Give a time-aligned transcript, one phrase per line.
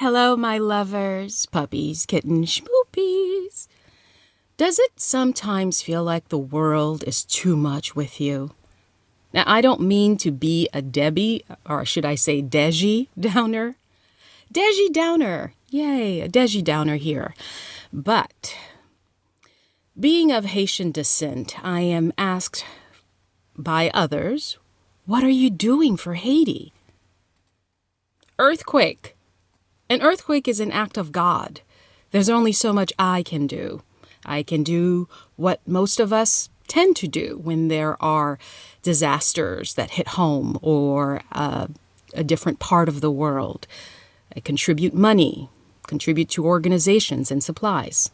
[0.00, 3.68] Hello, my lovers, puppies, kittens, schmoopies.
[4.56, 8.52] Does it sometimes feel like the world is too much with you?
[9.34, 13.76] Now, I don't mean to be a Debbie, or should I say Deji Downer?
[14.50, 17.34] Deji Downer, yay, a Deji Downer here.
[17.92, 18.56] But
[20.00, 22.64] being of Haitian descent, I am asked
[23.54, 24.56] by others,
[25.04, 26.72] What are you doing for Haiti?
[28.38, 29.14] Earthquake.
[29.90, 31.62] An earthquake is an act of God.
[32.12, 33.82] There's only so much I can do.
[34.24, 38.38] I can do what most of us tend to do when there are
[38.82, 41.66] disasters that hit home or uh,
[42.14, 43.66] a different part of the world.
[44.36, 45.48] I contribute money,
[45.88, 48.12] contribute to organizations and supplies.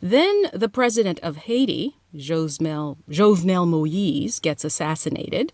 [0.00, 5.52] Then the president of Haiti, Jovenel, Jovenel Moïse, gets assassinated.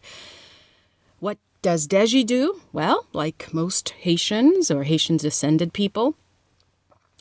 [1.19, 2.61] What does Deji do?
[2.73, 6.15] Well, like most Haitians or Haitian descended people,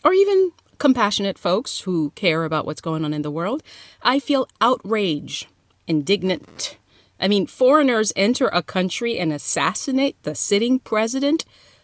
[0.04, 3.62] or even compassionate folks who care about what's going on in the world,
[4.02, 5.48] I feel outrage,
[5.88, 6.78] indignant.
[7.20, 11.44] I mean, foreigners enter a country and assassinate the sitting president,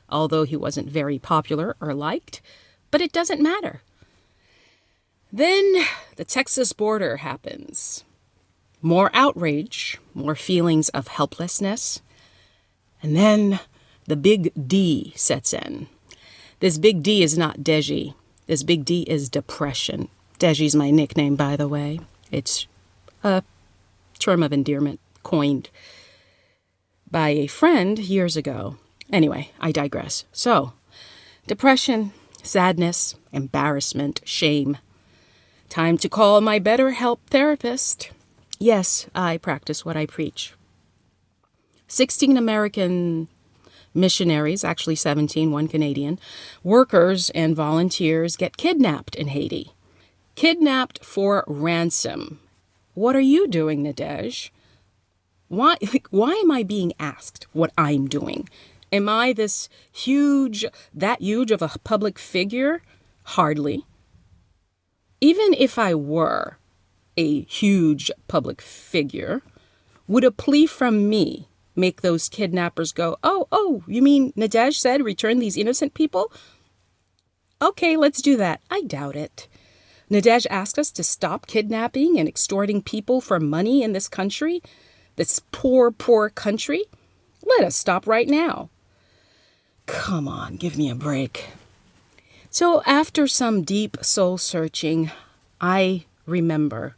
[0.10, 2.42] although he wasn't very popular or liked,
[2.90, 3.82] but it doesn't matter.
[5.34, 5.74] Then
[6.16, 8.06] the Texas border happens.
[8.82, 12.02] More outrage, more feelings of helplessness.
[13.06, 13.60] And then
[14.08, 15.86] the big D sets in.
[16.60, 18.16] This big D is not Deji.
[18.48, 20.08] This big D is depression.
[20.40, 22.00] Deji's my nickname, by the way.
[22.32, 22.66] It's
[23.24, 23.44] a
[24.18, 25.70] term of endearment coined
[27.12, 28.78] by a friend years ago.
[29.14, 30.26] Anyway, I digress.
[30.32, 30.74] So,
[31.46, 34.80] depression, sadness, embarrassment, shame,
[35.70, 38.10] Time to call my BetterHelp therapist.
[38.58, 40.54] Yes, I practice what I preach.
[41.88, 43.28] 16 American
[43.94, 46.20] missionaries, actually 17, one Canadian,
[46.64, 49.72] workers and volunteers get kidnapped in Haiti.
[50.36, 52.40] Kidnapped for ransom.
[52.94, 54.50] What are you doing, Nadej?
[55.48, 55.78] Why,
[56.10, 58.50] why am I being asked what I'm doing?
[58.92, 62.82] Am I this huge, that huge of a public figure?
[63.24, 63.86] Hardly
[65.26, 66.58] even if I were
[67.18, 69.42] a huge public figure,
[70.08, 75.04] would a plea from me make those kidnappers go, oh, oh, you mean Nadej said
[75.04, 76.32] return these innocent people?
[77.62, 78.62] Okay, let's do that.
[78.70, 79.48] I doubt it.
[80.10, 84.62] Nadej asked us to stop kidnapping and extorting people for money in this country,
[85.16, 86.84] this poor, poor country.
[87.44, 88.70] Let us stop right now.
[89.86, 91.46] Come on, give me a break.
[92.50, 95.12] So, after some deep soul searching,
[95.60, 96.96] I remember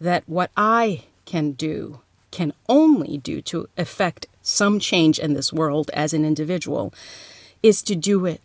[0.00, 2.00] that what I can do,
[2.36, 6.92] can only do to effect some change in this world as an individual,
[7.62, 8.40] is to do it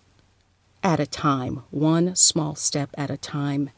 [0.82, 3.70] at a time, one small step at a time.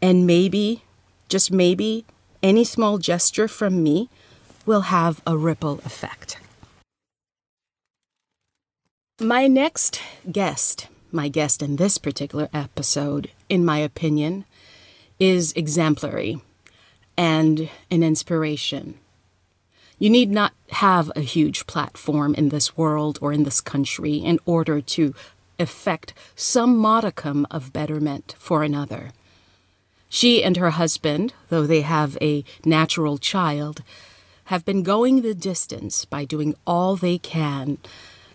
[0.00, 0.84] And maybe,
[1.28, 2.04] just maybe,
[2.42, 4.08] any small gesture from me
[4.64, 6.38] will have a ripple effect.
[9.20, 14.44] My next guest my guest in this particular episode, in my opinion,
[15.18, 16.40] is exemplary
[17.16, 18.94] and an inspiration.
[19.98, 24.38] You need not have a huge platform in this world or in this country in
[24.46, 25.14] order to
[25.58, 29.10] effect some modicum of betterment for another.
[30.08, 33.82] She and her husband, though they have a natural child,
[34.44, 37.78] have been going the distance by doing all they can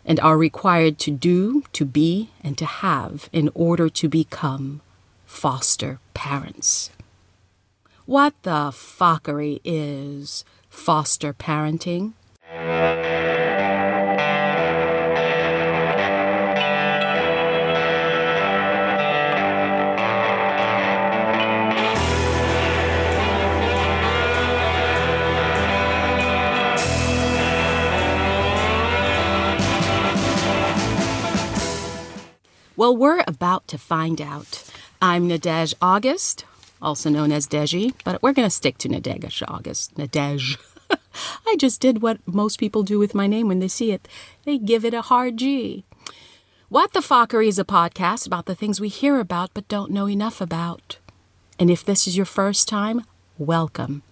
[0.05, 4.81] and are required to do, to be, and to have in order to become
[5.25, 6.91] foster parents.
[8.05, 12.13] What the fuckery is foster parenting?
[32.75, 34.69] Well, we're about to find out.
[35.01, 36.43] I'm Nadej August,
[36.83, 39.95] also known as Deji, but we're going to stick to Nadej August.
[39.95, 40.57] Nadej.
[41.47, 44.07] I just did what most people do with my name when they see it
[44.45, 45.85] they give it a hard G.
[46.69, 50.09] What the Fuckery is a podcast about the things we hear about but don't know
[50.09, 50.97] enough about.
[51.59, 53.05] And if this is your first time,
[53.37, 54.03] welcome.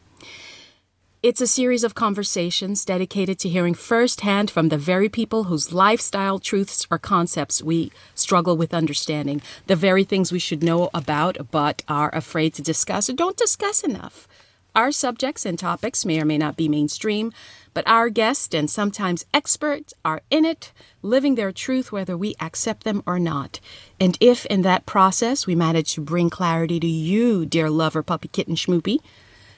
[1.24, 6.40] It's a series of conversations dedicated to hearing firsthand from the very people whose lifestyle
[6.40, 11.84] truths or concepts we struggle with understanding, the very things we should know about but
[11.88, 14.28] are afraid to discuss or don't discuss enough.
[14.74, 17.34] Our subjects and topics may or may not be mainstream,
[17.76, 20.72] But our guests and sometimes experts are in it,
[21.04, 23.60] living their truth whether we accept them or not.
[24.00, 28.28] And if in that process we manage to bring clarity to you, dear lover, puppy,
[28.28, 28.98] kitten, schmoopy,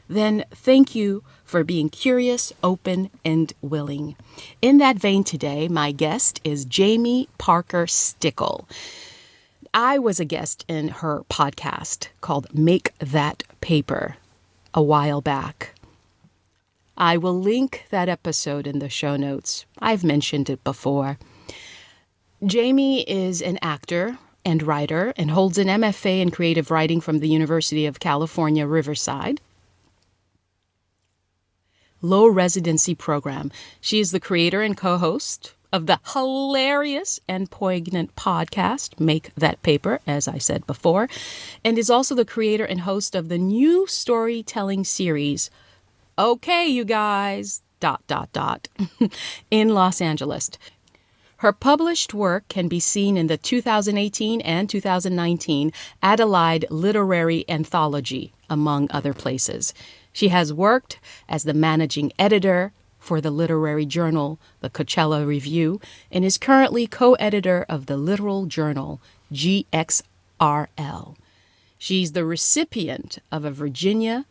[0.10, 1.24] then thank you
[1.54, 4.16] for being curious, open, and willing.
[4.60, 8.68] In that vein today, my guest is Jamie Parker Stickle.
[9.72, 14.18] I was a guest in her podcast called Make That Paper
[14.74, 15.76] a while back.
[16.98, 19.68] I will link that episode in the show notes.
[19.78, 21.20] I've mentioned it before.
[22.44, 27.30] Jamie is an actor and writer and holds an MFA in creative writing from the
[27.30, 29.40] University of California, Riverside.
[32.06, 33.50] Low Residency Program.
[33.80, 39.64] She is the creator and co host of the hilarious and poignant podcast, Make That
[39.64, 41.08] Paper, as I said before,
[41.64, 45.50] and is also the creator and host of the new storytelling series,
[46.20, 48.68] Okay, you guys, dot, dot, dot,
[49.50, 50.52] in Los Angeles.
[51.38, 55.72] Her published work can be seen in the 2018 and 2019
[56.02, 59.74] Adelaide Literary Anthology, among other places.
[60.14, 66.24] She has worked as the managing editor for the literary journal, the Coachella Review, and
[66.24, 69.02] is currently co editor of the literal journal,
[69.34, 71.16] GXRL.
[71.78, 74.26] She's the recipient of a Virginia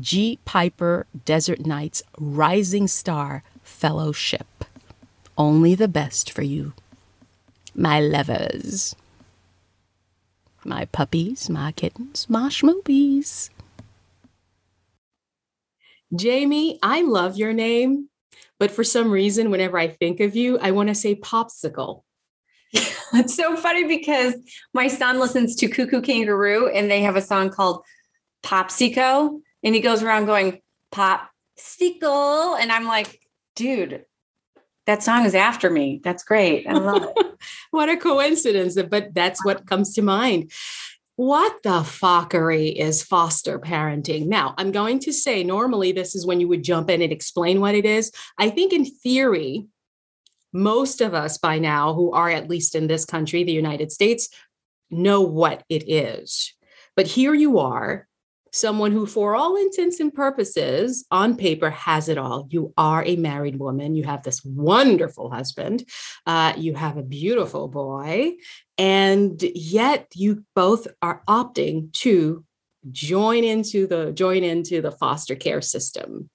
[0.00, 0.40] G.
[0.44, 4.64] Piper Desert Nights Rising Star Fellowship.
[5.38, 6.72] Only the best for you,
[7.74, 8.96] my lovers,
[10.64, 13.50] my puppies, my kittens, my schmoopies.
[16.14, 18.08] Jamie, I love your name.
[18.58, 22.02] But for some reason, whenever I think of you, I want to say popsicle.
[22.72, 24.34] it's so funny because
[24.72, 27.84] my son listens to Koo Koo Kanga Roo and they have a song called
[28.42, 29.40] Popsico.
[29.62, 30.62] And he goes around going,
[30.92, 32.58] Popsicle.
[32.58, 33.20] And I'm like,
[33.54, 34.04] dude,
[34.86, 36.00] that song is after me.
[36.02, 36.66] That's great.
[36.66, 37.38] I love it.
[37.70, 38.80] what a coincidence.
[38.88, 40.52] But that's what comes to mind.
[41.16, 44.26] What the fuckery is foster parenting?
[44.26, 47.58] Now, I'm going to say normally this is when you would jump in and explain
[47.58, 48.12] what it is.
[48.38, 49.66] I think in theory,
[50.52, 54.28] most of us by now who are at least in this country, the United States,
[54.90, 56.52] know what it is.
[56.96, 58.06] But here you are
[58.52, 62.46] someone who, for all intents and purposes, on paper has it all.
[62.50, 63.94] You are a married woman.
[63.94, 65.84] You have this wonderful husband.
[66.26, 68.32] Uh, you have a beautiful boy.
[68.78, 72.44] And yet you both are opting to
[72.90, 76.30] join into the join into the foster care system.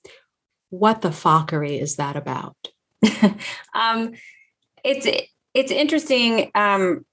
[0.70, 2.56] What the fuckery is that about?
[3.74, 4.14] um,
[4.84, 5.08] it's
[5.54, 6.52] it's interesting.
[6.56, 7.06] Um,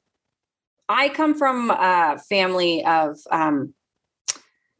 [0.89, 3.75] I come from a family of um,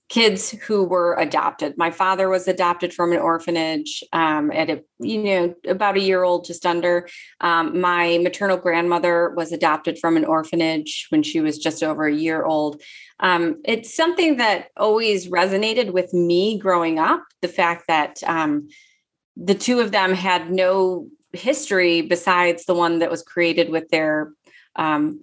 [0.08, 1.76] kids who were adopted.
[1.76, 6.22] My father was adopted from an orphanage um, at a, you know, about a year
[6.22, 7.08] old, just under.
[7.43, 12.14] Um, my maternal grandmother was adopted from an orphanage when she was just over a
[12.14, 12.81] year old.
[13.20, 17.22] Um, it's something that always resonated with me growing up.
[17.43, 18.69] The fact that um,
[19.37, 24.32] the two of them had no history besides the one that was created with their
[24.76, 25.20] um,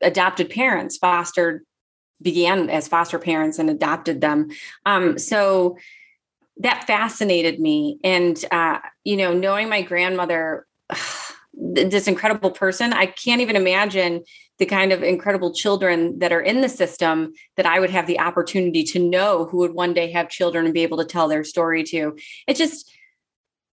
[0.00, 1.64] adopted parents, fostered
[2.24, 4.48] began as foster parents and adopted them.
[4.84, 5.76] Um, so
[6.56, 7.98] that fascinated me.
[8.02, 10.66] And, uh, you know, knowing my grandmother,
[11.52, 14.24] this incredible person, I can't even imagine
[14.58, 18.20] the kind of incredible children that are in the system that I would have the
[18.20, 21.44] opportunity to know who would one day have children and be able to tell their
[21.44, 22.16] story to.
[22.46, 22.92] It just,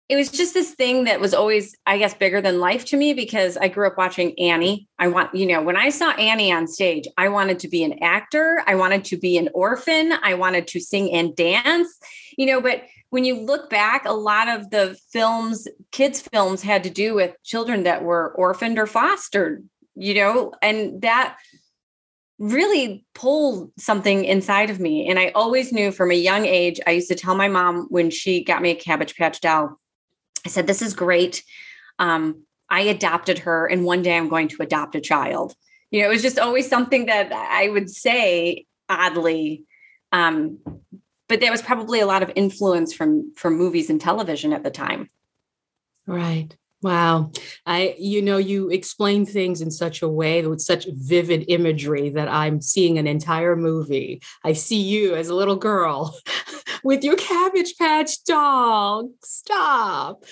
[0.10, 3.14] it was just this thing that was always, I guess, bigger than life to me
[3.14, 4.88] because I grew up watching Annie.
[4.98, 8.02] I want, you know, when I saw Annie on stage, I wanted to be an
[8.02, 8.64] actor.
[8.66, 10.14] I wanted to be an orphan.
[10.24, 11.94] I wanted to sing and dance,
[12.38, 16.84] you know, but when you look back, a lot of the films, kids' films had
[16.84, 21.38] to do with children that were orphaned or fostered, you know, and that
[22.40, 25.10] really pulled something inside of me.
[25.10, 28.10] And I always knew from a young age, I used to tell my mom when
[28.10, 29.80] she got me a Cabbage Patch doll,
[30.48, 31.44] I said, This is great.
[32.00, 35.54] Um, I adopted her, and one day I'm going to adopt a child.
[35.92, 39.66] You know, it was just always something that I would say oddly.
[40.14, 40.60] Um,
[41.28, 44.72] but there was probably a lot of influence from from movies and television at the
[44.72, 45.10] time.
[46.06, 46.56] Right.
[46.84, 47.32] Wow.
[47.66, 52.28] I, you know, you explain things in such a way with such vivid imagery that
[52.28, 54.22] I'm seeing an entire movie.
[54.44, 56.16] I see you as a little girl
[56.84, 59.10] with your cabbage patch dog.
[59.24, 60.24] Stop.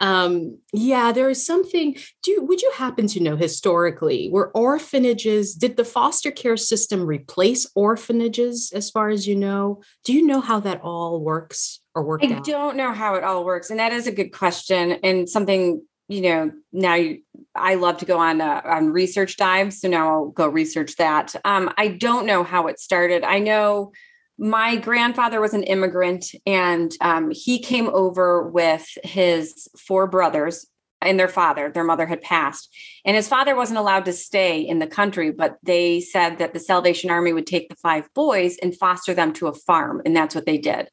[0.00, 1.96] Um, yeah, there is something.
[2.22, 5.54] Do would you happen to know historically were orphanages?
[5.54, 9.82] Did the foster care system replace orphanages, as far as you know?
[10.04, 12.44] Do you know how that all works or worked I out?
[12.44, 16.22] don't know how it all works, and that is a good question and something you
[16.22, 17.22] know now you,
[17.54, 21.36] i love to go on uh, on research dives so now i'll go research that
[21.44, 23.92] um, i don't know how it started i know
[24.40, 30.66] my grandfather was an immigrant and um, he came over with his four brothers
[31.02, 34.78] and their father their mother had passed and his father wasn't allowed to stay in
[34.78, 38.76] the country but they said that the salvation army would take the five boys and
[38.76, 40.88] foster them to a farm and that's what they did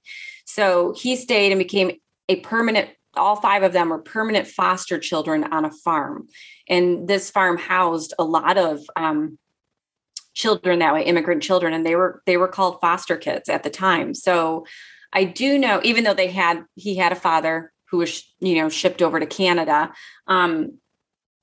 [0.45, 1.91] so he stayed and became
[2.27, 6.27] a permanent all five of them were permanent foster children on a farm.
[6.69, 9.39] And this farm housed a lot of um,
[10.37, 13.69] children that way, immigrant children, and they were they were called foster kids at the
[13.69, 14.13] time.
[14.13, 14.65] So
[15.11, 18.69] I do know, even though they had he had a father who was you know
[18.69, 19.91] shipped over to Canada.
[20.27, 20.77] Um,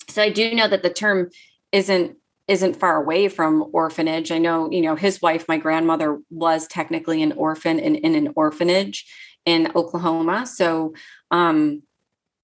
[0.09, 1.31] so I do know that the term
[1.73, 4.31] isn't isn't far away from orphanage.
[4.31, 8.33] I know, you know, his wife, my grandmother, was technically an orphan in, in an
[8.37, 9.07] orphanage
[9.47, 10.47] in Oklahoma.
[10.47, 10.95] So
[11.31, 11.83] um,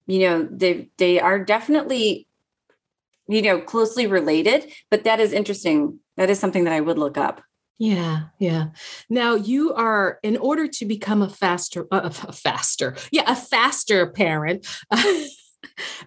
[0.07, 2.27] you know, they they are definitely,
[3.27, 4.71] you know, closely related.
[4.89, 5.99] But that is interesting.
[6.21, 7.41] That is something that I would look up.
[7.79, 8.67] Yeah, yeah.
[9.09, 14.05] Now you are, in order to become a faster, uh, a faster, yeah, a faster
[14.05, 14.67] parent,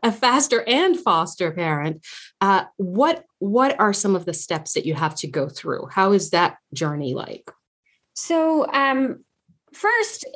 [0.05, 2.07] a faster and foster parent.
[2.41, 5.89] Uh, what what are some of the steps that you have to go through?
[5.91, 7.51] How is that journey like?
[8.13, 9.25] So, um,
[9.73, 10.27] first,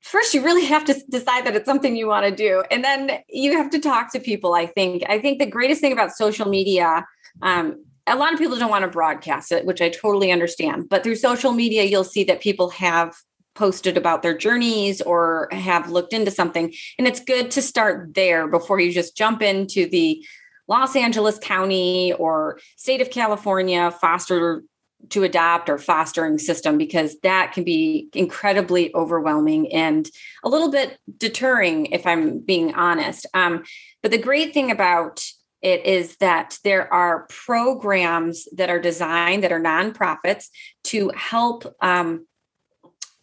[0.00, 3.18] first you really have to decide that it's something you want to do and then
[3.28, 6.48] you have to talk to people i think i think the greatest thing about social
[6.48, 7.04] media
[7.42, 11.02] um, a lot of people don't want to broadcast it which i totally understand but
[11.02, 13.14] through social media you'll see that people have
[13.54, 18.46] posted about their journeys or have looked into something and it's good to start there
[18.46, 20.24] before you just jump into the
[20.68, 24.62] los angeles county or state of california foster
[25.10, 30.10] to adopt or fostering system because that can be incredibly overwhelming and
[30.42, 33.26] a little bit deterring if i'm being honest.
[33.32, 33.64] Um,
[34.02, 35.24] but the great thing about
[35.62, 40.46] it is that there are programs that are designed that are nonprofits
[40.84, 42.26] to help um,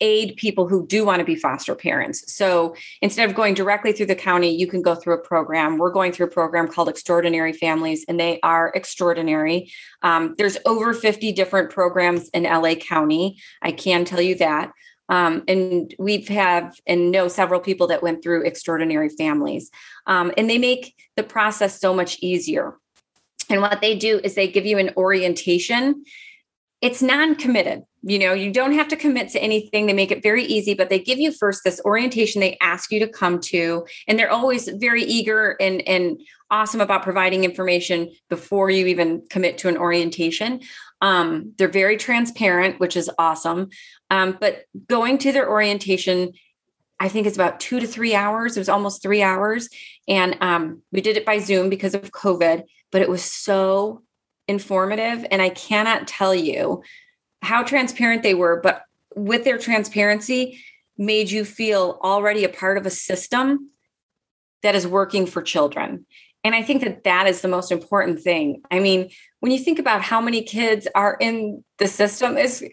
[0.01, 2.34] aid people who do want to be foster parents.
[2.34, 5.77] So instead of going directly through the county, you can go through a program.
[5.77, 9.72] We're going through a program called Extraordinary Families, and they are extraordinary.
[10.01, 13.38] Um, there's over 50 different programs in LA County.
[13.62, 14.72] I can tell you that.
[15.10, 19.70] Um, and we've have and know several people that went through extraordinary families.
[20.08, 22.76] Um, and they make the process so much easier.
[23.50, 26.04] And what they do is they give you an orientation.
[26.82, 29.88] It's non-committed you know you don't have to commit to anything.
[29.88, 33.00] They make it very easy but they give you first this orientation they ask you
[33.00, 33.86] to come to.
[34.08, 36.22] And they're always very eager and and
[36.52, 40.62] awesome about providing information before you even commit to an orientation
[41.02, 43.70] um, they're very transparent which is awesome
[44.10, 46.32] um, but going to their orientation
[47.00, 48.56] I think it's about two to three hours.
[48.56, 49.70] It was almost three hours.
[50.08, 54.02] And um, we did it by Zoom because of COVID, but it was so
[54.48, 55.25] informative.
[55.32, 56.84] And I cannot tell you
[57.42, 58.84] how transparent they were, but
[59.16, 60.60] with their transparency,
[60.98, 63.72] made you feel already a part of a system
[64.64, 66.06] that is working for children.
[66.44, 68.62] And I think that that is the most important thing.
[68.72, 69.10] I mean,
[69.46, 72.66] when you think about how many kids are in the system, is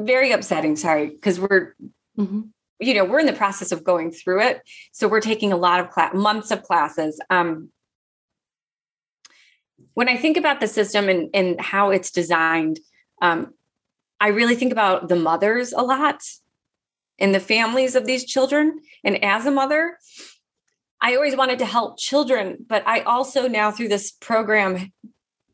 [0.00, 0.74] very upsetting.
[0.74, 1.74] Sorry, because we're,
[2.18, 2.40] mm-hmm.
[2.80, 4.62] you know, we're in the process of going through it.
[4.92, 7.20] So we're taking a lot of class, months of classes.
[7.28, 7.68] Um,
[9.92, 12.80] when I think about the system and, and how it's designed,
[13.20, 13.52] um,
[14.18, 16.22] I really think about the mothers a lot
[17.18, 18.80] and the families of these children.
[19.04, 19.98] And as a mother,
[21.02, 24.90] I always wanted to help children, but I also now through this program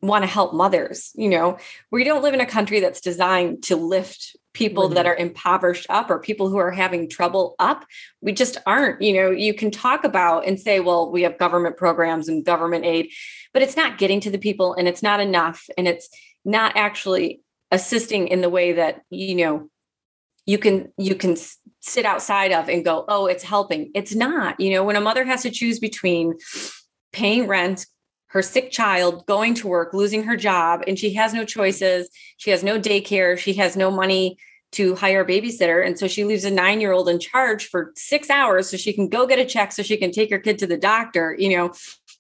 [0.03, 1.11] want to help mothers.
[1.15, 1.59] You know,
[1.91, 4.95] we don't live in a country that's designed to lift people mm-hmm.
[4.95, 7.85] that are impoverished up or people who are having trouble up.
[8.21, 9.03] We just aren't.
[9.03, 12.85] You know, you can talk about and say, well, we have government programs and government
[12.85, 13.11] aid,
[13.53, 15.67] but it's not getting to the people and it's not enough.
[15.77, 16.09] And it's
[16.45, 19.71] not actually assisting in the way that, you know,
[20.47, 21.37] you can you can
[21.81, 25.25] sit outside of and go oh it's helping it's not you know when a mother
[25.25, 26.35] has to choose between
[27.13, 27.87] paying rent
[28.31, 32.09] her sick child going to work, losing her job, and she has no choices.
[32.37, 33.37] She has no daycare.
[33.37, 34.39] She has no money
[34.73, 35.85] to hire a babysitter.
[35.85, 38.93] And so she leaves a nine year old in charge for six hours so she
[38.93, 41.57] can go get a check so she can take her kid to the doctor, you
[41.57, 41.73] know,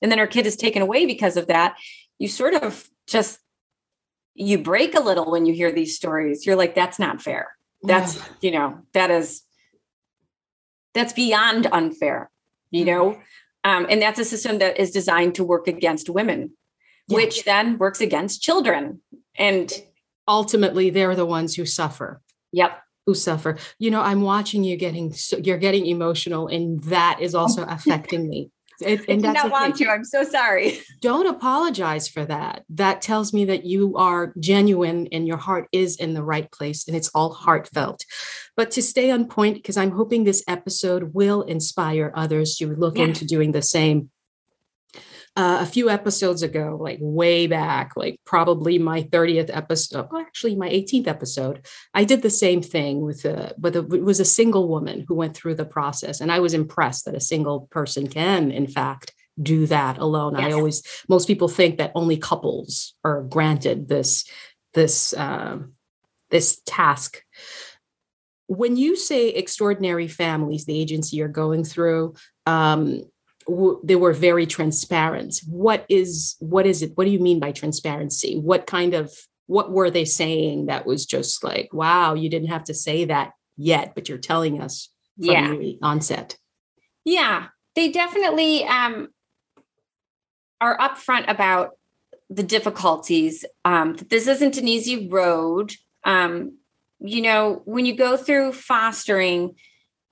[0.02, 1.76] and then her kid is taken away because of that.
[2.19, 3.38] You sort of just
[4.35, 6.45] you break a little when you hear these stories.
[6.45, 7.55] You're like, that's not fair.
[7.83, 8.23] That's, yeah.
[8.40, 9.43] you know, that is
[10.93, 12.31] that's beyond unfair,
[12.71, 12.90] you mm-hmm.
[12.90, 13.21] know?
[13.64, 16.52] Um, and that's a system that is designed to work against women,
[17.09, 17.17] yeah.
[17.17, 19.00] which then works against children.
[19.37, 19.71] And
[20.26, 22.21] ultimately, they're the ones who suffer.
[22.52, 22.79] Yep.
[23.07, 23.59] Who suffer.
[23.79, 28.50] You know, I'm watching you getting, you're getting emotional, and that is also affecting me.
[28.80, 29.88] It, and I did not want to.
[29.88, 30.80] I'm so sorry.
[31.00, 32.64] Don't apologize for that.
[32.70, 36.87] That tells me that you are genuine and your heart is in the right place
[36.87, 38.04] and it's all heartfelt.
[38.56, 42.96] But to stay on point, because I'm hoping this episode will inspire others to look
[42.96, 43.04] yeah.
[43.04, 44.10] into doing the same
[45.40, 50.54] uh, a few episodes ago, like way back, like probably my 30th episode, well, actually
[50.54, 54.25] my 18th episode, I did the same thing with a, with a, it was a
[54.26, 56.20] single woman who went through the process.
[56.20, 60.35] And I was impressed that a single person can, in fact, do that alone.
[60.37, 60.44] Yes.
[60.44, 64.26] I always, most people think that only couples are granted this,
[64.75, 65.73] this, um,
[66.30, 67.25] this task
[68.47, 72.14] when you say extraordinary families the agency you're going through
[72.47, 73.04] um,
[73.47, 75.40] w- they were very transparent.
[75.47, 76.92] What is what is it?
[76.97, 78.38] What do you mean by transparency?
[78.38, 79.12] What kind of
[79.47, 83.32] what were they saying that was just like, wow, you didn't have to say that
[83.56, 85.50] yet, but you're telling us from yeah.
[85.50, 86.37] the onset.
[87.04, 89.09] Yeah, they definitely um,
[90.61, 91.70] are upfront about
[92.28, 93.44] the difficulties.
[93.64, 95.75] Um, this isn't an easy road.
[96.04, 96.59] Um,
[97.00, 99.56] you know, when you go through fostering,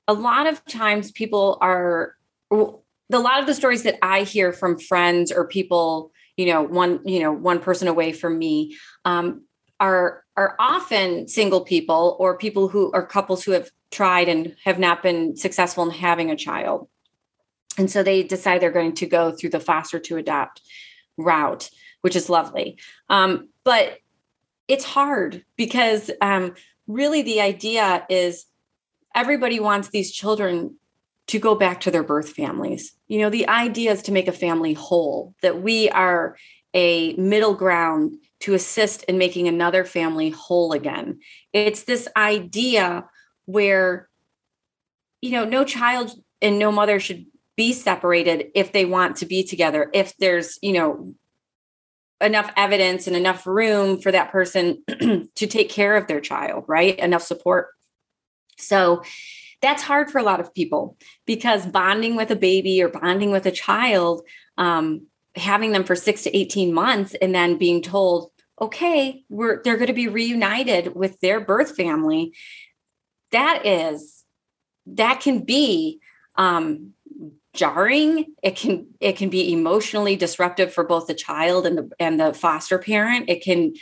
[0.08, 2.16] a lot of times people are
[3.12, 7.00] a lot of the stories that I hear from friends or people, you know, one,
[7.04, 9.44] you know, one person away from me, um,
[9.80, 14.78] are are often single people or people who are couples who have tried and have
[14.78, 16.88] not been successful in having a child.
[17.76, 20.62] And so they decide they're going to go through the foster to adopt
[21.16, 21.70] route,
[22.02, 22.78] which is lovely.
[23.08, 23.98] Um, but
[24.66, 26.54] it's hard because um,
[26.86, 28.46] really the idea is
[29.14, 30.76] everybody wants these children
[31.28, 32.92] to go back to their birth families.
[33.06, 36.36] You know, the idea is to make a family whole, that we are
[36.74, 41.20] a middle ground to assist in making another family whole again.
[41.52, 43.04] It's this idea
[43.46, 44.08] where,
[45.20, 49.42] you know, no child and no mother should be separated if they want to be
[49.42, 51.14] together, if there's, you know,
[52.20, 54.82] enough evidence and enough room for that person
[55.34, 56.98] to take care of their child, right?
[56.98, 57.68] Enough support.
[58.58, 59.02] So,
[59.60, 63.46] that's hard for a lot of people because bonding with a baby or bonding with
[63.46, 64.22] a child,
[64.56, 69.76] um, having them for six to 18 months and then being told, okay, we're they're
[69.76, 72.32] going to be reunited with their birth family.
[73.32, 74.24] That is,
[74.86, 76.00] that can be
[76.36, 76.94] um,
[77.54, 82.20] jarring it can it can be emotionally disruptive for both the child and the and
[82.20, 83.72] the foster parent it can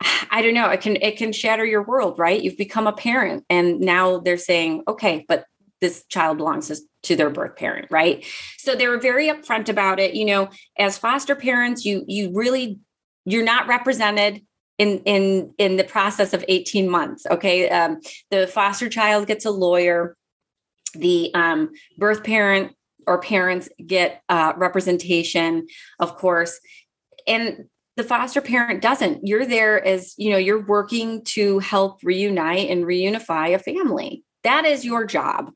[0.30, 2.42] I don't know, it can it can shatter your world, right?
[2.42, 5.44] You've become a parent and now they're saying, okay, but
[5.80, 6.70] this child belongs
[7.02, 8.24] to their birth parent, right?
[8.58, 10.14] So they were very upfront about it.
[10.14, 12.78] You know, as foster parents, you you really
[13.24, 14.42] you're not represented
[14.78, 17.26] in in in the process of 18 months.
[17.30, 17.68] Okay.
[17.68, 20.16] Um, the foster child gets a lawyer,
[20.94, 22.74] the um, birth parent
[23.06, 25.66] or parents get uh, representation,
[25.98, 26.60] of course.
[27.26, 27.66] And
[28.00, 29.26] the foster parent doesn't.
[29.26, 34.24] You're there as you know you're working to help reunite and reunify a family.
[34.42, 35.52] That is your job.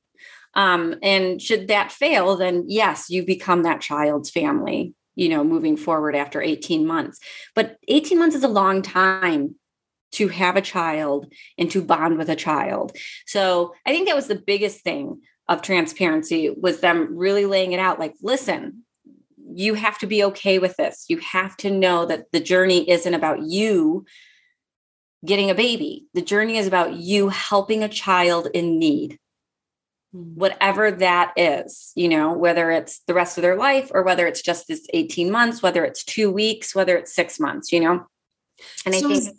[0.52, 5.76] Um, and should that fail then yes you become that child's family you know moving
[5.76, 7.18] forward after 18 months.
[7.54, 9.54] But 18 months is a long time
[10.12, 12.94] to have a child and to bond with a child.
[13.26, 17.80] So i think that was the biggest thing of transparency was them really laying it
[17.80, 18.83] out like listen
[19.56, 21.06] you have to be okay with this.
[21.08, 24.04] You have to know that the journey isn't about you
[25.24, 26.06] getting a baby.
[26.14, 29.18] The journey is about you helping a child in need,
[30.12, 30.34] hmm.
[30.34, 34.42] whatever that is, you know, whether it's the rest of their life or whether it's
[34.42, 38.06] just this 18 months, whether it's two weeks, whether it's six months, you know.
[38.84, 39.36] And so I think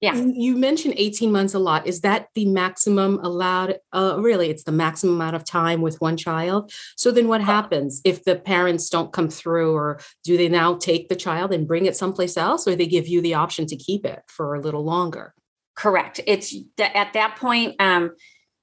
[0.00, 0.14] yeah.
[0.14, 1.86] You mentioned 18 months a lot.
[1.86, 3.78] Is that the maximum allowed?
[3.92, 6.70] Uh, really, it's the maximum amount of time with one child.
[6.96, 11.08] So then what happens if the parents don't come through, or do they now take
[11.08, 14.04] the child and bring it someplace else, or they give you the option to keep
[14.04, 15.32] it for a little longer?
[15.74, 16.20] Correct.
[16.26, 18.14] It's at that point, um,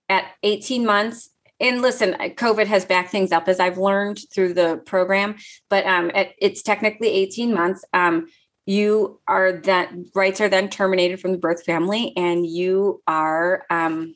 [0.09, 4.81] at 18 months, and listen, COVID has backed things up as I've learned through the
[4.85, 5.35] program,
[5.69, 7.85] but um, it's technically 18 months.
[7.93, 8.27] Um,
[8.65, 14.15] you are that rights are then terminated from the birth family and you are um,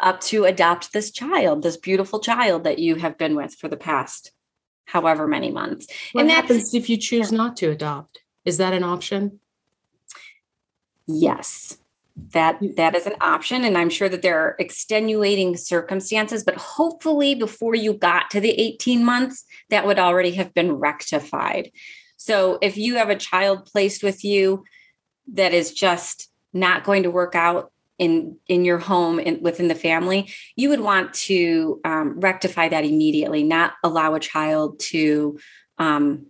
[0.00, 3.76] up to adopt this child this beautiful child that you have been with for the
[3.76, 4.32] past
[4.86, 5.86] however many months.
[6.12, 8.20] What and happens if you choose not to adopt?
[8.44, 9.40] Is that an option?
[11.06, 11.78] Yes.
[12.30, 17.34] That that is an option and i'm sure that there are extenuating circumstances but hopefully
[17.34, 21.72] before you got to the 18 months that would already have been rectified
[22.16, 24.64] so if you have a child placed with you
[25.32, 29.74] that is just not going to work out in in your home and within the
[29.74, 35.38] family you would want to um, rectify that immediately not allow a child to
[35.78, 36.26] um,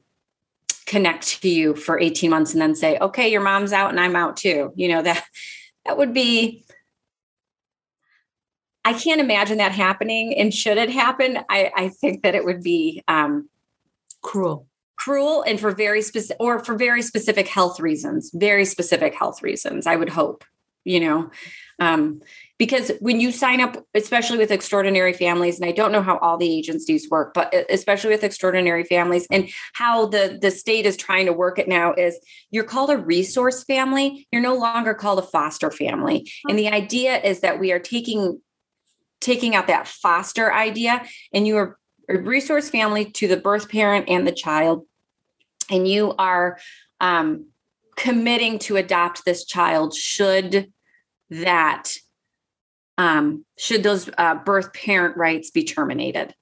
[0.87, 4.17] connect to you for 18 months and then say okay your mom's out and i'm
[4.17, 5.25] out too you know that
[5.87, 6.65] that would be
[8.85, 10.37] I can't imagine that happening.
[10.39, 13.49] And should it happen, I, I think that it would be um,
[14.21, 14.67] cruel,
[15.05, 18.31] cruel, and for very specific or for very specific health reasons.
[18.33, 19.87] Very specific health reasons.
[19.87, 20.45] I would hope,
[20.85, 21.31] you know,
[21.79, 22.21] um,
[22.59, 26.37] because when you sign up especially with extraordinary families and i don't know how all
[26.37, 31.27] the agencies work but especially with extraordinary families and how the the state is trying
[31.27, 32.17] to work it now is
[32.53, 37.21] you're called a resource family you're no longer called a foster family and the idea
[37.23, 38.41] is that we are taking
[39.21, 41.77] taking out that foster idea and you are
[42.09, 44.87] a resource family to the birth parent and the child
[45.71, 46.59] and you are
[47.01, 47.47] um,
[47.97, 50.73] committing to adopt this child should
[51.31, 51.93] that
[52.99, 56.35] um, should those uh, birth parent rights be terminated.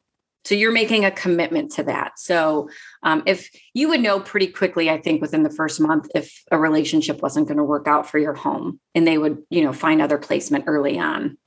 [0.45, 2.19] So you're making a commitment to that.
[2.19, 2.69] So
[3.05, 6.59] um, if you would know pretty quickly, I think within the first month, if a
[6.59, 10.03] relationship wasn't going to work out for your home, and they would, you know, find
[10.03, 11.39] other placement early on.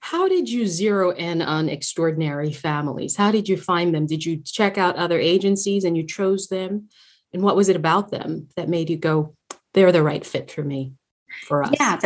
[0.00, 3.14] How did you zero in on extraordinary families?
[3.14, 4.06] How did you find them?
[4.06, 6.88] Did you check out other agencies and you chose them?
[7.32, 9.34] And what was it about them that made you go,
[9.74, 10.92] they're the right fit for me,
[11.46, 11.72] for us?
[11.78, 11.98] Yeah.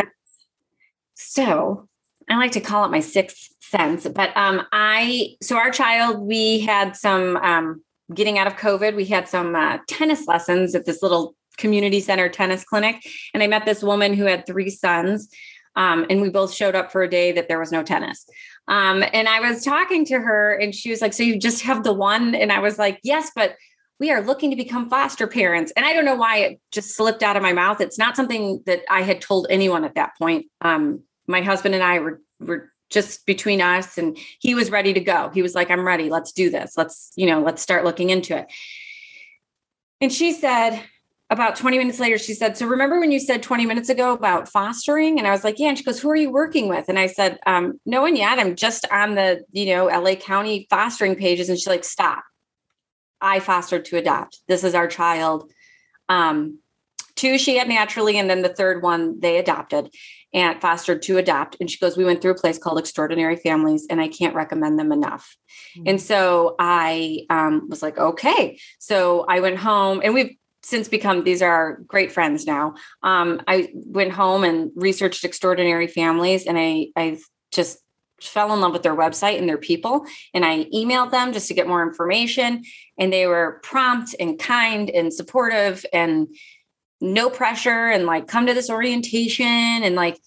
[1.15, 1.89] So
[2.29, 6.61] I like to call it my sixth sense, but um, I so our child we
[6.61, 7.83] had some um,
[8.15, 8.95] getting out of COVID.
[8.95, 13.47] We had some uh, tennis lessons at this little community center tennis clinic, and I
[13.47, 15.29] met this woman who had three sons.
[15.75, 18.25] Um, and we both showed up for a day that there was no tennis.
[18.67, 21.85] Um, and I was talking to her, and she was like, "So you just have
[21.85, 23.57] the one?" And I was like, "Yes, but
[23.99, 27.23] we are looking to become foster parents." And I don't know why it just slipped
[27.23, 27.81] out of my mouth.
[27.81, 30.47] It's not something that I had told anyone at that point.
[30.61, 35.01] Um, my husband and I were were just between us and he was ready to
[35.01, 35.31] go.
[35.35, 36.09] He was like, I'm ready.
[36.09, 36.75] Let's do this.
[36.77, 38.47] Let's, you know, let's start looking into it.
[40.01, 40.81] And she said,
[41.29, 44.49] about 20 minutes later, she said, So remember when you said 20 minutes ago about
[44.49, 45.19] fostering?
[45.19, 45.71] And I was like, Yeah.
[45.71, 46.89] And she goes, Who are you working with?
[46.89, 48.39] And I said, um, No one yet.
[48.39, 51.49] I'm just on the, you know, LA County fostering pages.
[51.49, 52.23] And she's like, Stop.
[53.21, 54.39] I fostered to adopt.
[54.49, 55.51] This is our child.
[56.09, 56.59] Um,
[57.17, 59.93] two she had naturally, and then the third one they adopted
[60.33, 61.57] and fostered to adopt.
[61.61, 64.79] And she goes, We went through a place called Extraordinary Families, and I can't recommend
[64.79, 65.35] them enough.
[65.77, 65.89] Mm-hmm.
[65.89, 68.59] And so I um, was like, Okay.
[68.79, 72.75] So I went home, and we've since become these are our great friends now.
[73.03, 77.19] Um, I went home and researched Extraordinary Families, and I, I
[77.53, 77.79] just
[78.21, 80.07] fell in love with their website and their people.
[80.33, 82.63] And I emailed them just to get more information.
[82.99, 86.29] And they were prompt and kind and supportive and
[87.01, 90.19] no pressure and like come to this orientation and like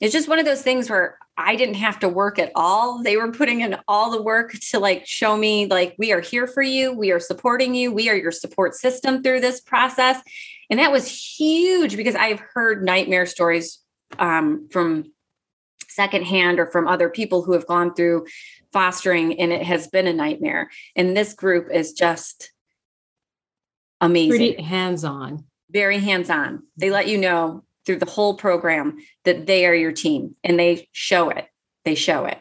[0.00, 3.02] it's just one of those things where I didn't have to work at all.
[3.02, 6.46] They were putting in all the work to like show me like we are here
[6.46, 10.20] for you, we are supporting you, we are your support system through this process.
[10.68, 13.78] And that was huge because I've heard nightmare stories
[14.18, 15.12] um, from
[15.96, 18.26] secondhand or from other people who have gone through
[18.72, 20.70] fostering and it has been a nightmare.
[20.94, 22.52] And this group is just
[24.00, 24.30] amazing.
[24.30, 26.62] Pretty hands-on very hands on.
[26.76, 30.88] They let you know through the whole program that they are your team and they
[30.92, 31.46] show it.
[31.84, 32.38] They show it.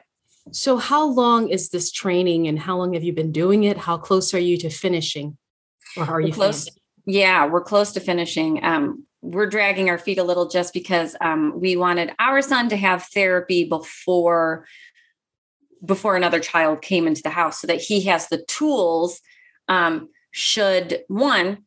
[0.51, 3.77] So, how long is this training and how long have you been doing it?
[3.77, 5.37] How close are you to finishing?
[5.97, 6.69] Or are we're you close?
[7.05, 8.63] Yeah, we're close to finishing.
[8.63, 12.77] Um, we're dragging our feet a little just because um, we wanted our son to
[12.77, 14.65] have therapy before
[15.83, 19.21] before another child came into the house so that he has the tools
[19.67, 21.59] um, should one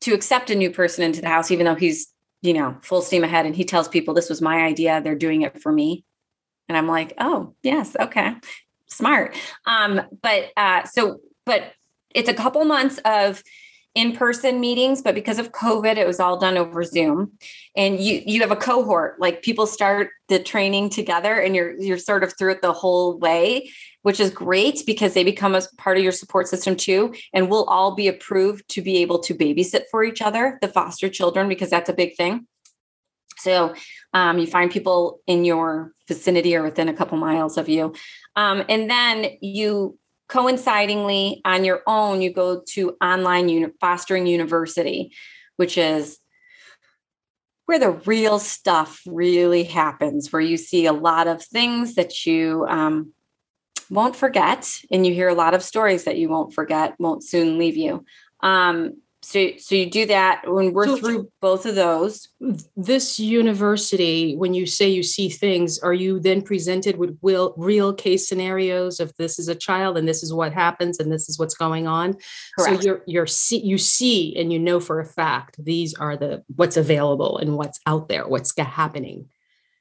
[0.00, 3.24] to accept a new person into the house, even though he's, you know, full steam
[3.24, 6.04] ahead and he tells people this was my idea, they're doing it for me.
[6.68, 8.34] And I'm like, oh, yes, okay,
[8.86, 9.36] smart.
[9.66, 11.72] Um, but uh, so, but
[12.14, 13.42] it's a couple months of
[13.96, 17.32] in-person meetings but because of covid it was all done over zoom.
[17.76, 21.98] And you you have a cohort like people start the training together and you're you're
[21.98, 23.68] sort of through it the whole way
[24.06, 27.12] which is great because they become a part of your support system too.
[27.34, 31.08] And we'll all be approved to be able to babysit for each other the foster
[31.08, 32.46] children because that's a big thing.
[33.38, 33.74] So
[34.12, 37.94] um, you find people in your vicinity or within a couple miles of you.
[38.36, 45.12] Um, and then you coincidingly on your own you go to online uni- fostering university
[45.56, 46.18] which is
[47.66, 52.64] where the real stuff really happens, where you see a lot of things that you
[52.68, 53.12] um,
[53.90, 57.58] won't forget, and you hear a lot of stories that you won't forget, won't soon
[57.58, 58.04] leave you.
[58.40, 62.28] Um, so, so you do that when we're so, through both of those.
[62.76, 67.92] This university, when you say you see things, are you then presented with real, real
[67.92, 71.40] case scenarios of this is a child and this is what happens and this is
[71.40, 72.14] what's going on?
[72.56, 72.84] Correct.
[72.84, 76.44] So you're you're see you see and you know for a fact these are the
[76.54, 79.28] what's available and what's out there, what's happening.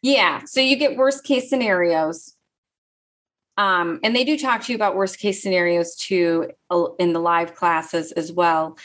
[0.01, 0.41] Yeah.
[0.45, 2.34] So you get worst case scenarios.
[3.58, 7.19] Um, and they do talk to you about worst case scenarios too uh, in the
[7.19, 8.75] live classes as well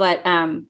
[0.00, 0.66] but um,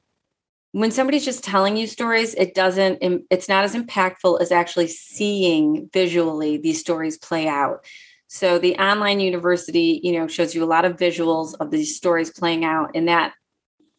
[0.73, 2.99] when somebody's just telling you stories it doesn't
[3.31, 7.85] it's not as impactful as actually seeing visually these stories play out.
[8.27, 12.31] So the online university you know shows you a lot of visuals of these stories
[12.31, 13.35] playing out and that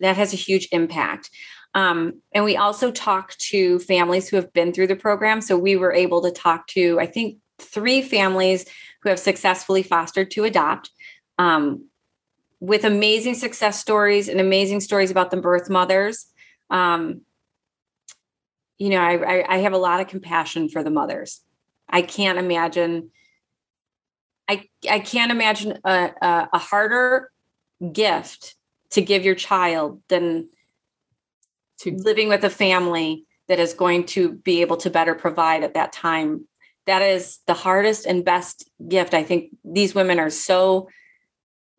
[0.02, 1.30] that has a huge impact.
[1.74, 5.39] Um, and we also talk to families who have been through the program.
[5.39, 8.65] So we were able to talk to i think three families
[9.02, 10.89] who have successfully fostered to adopt.
[11.38, 11.88] Um,
[12.62, 16.28] with amazing success stories and amazing stories about the birth mothers.
[16.69, 17.21] Um,
[18.78, 21.41] you know, I, I, I have a lot of compassion for the mothers.
[21.89, 23.10] I can't imagine.
[24.47, 27.32] I I can't imagine a, a, a harder
[27.91, 28.56] gift
[28.91, 30.50] to give your child than
[31.80, 35.74] to living with a family that is going to be able to better provide at
[35.74, 36.47] that time.
[36.86, 39.13] That is the hardest and best gift.
[39.13, 40.89] I think these women are so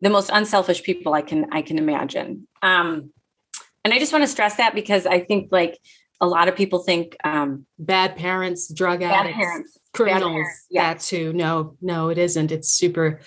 [0.03, 2.45] the most unselfish people I can I can imagine.
[2.61, 3.11] Um,
[3.85, 5.79] and I just want to stress that because I think like
[6.19, 10.21] a lot of people think um, bad parents, drug bad addicts, parents, criminals.
[10.23, 10.93] Bad parents, yeah.
[10.93, 11.33] That too.
[11.33, 12.51] No, no, it isn't.
[12.51, 13.21] It's super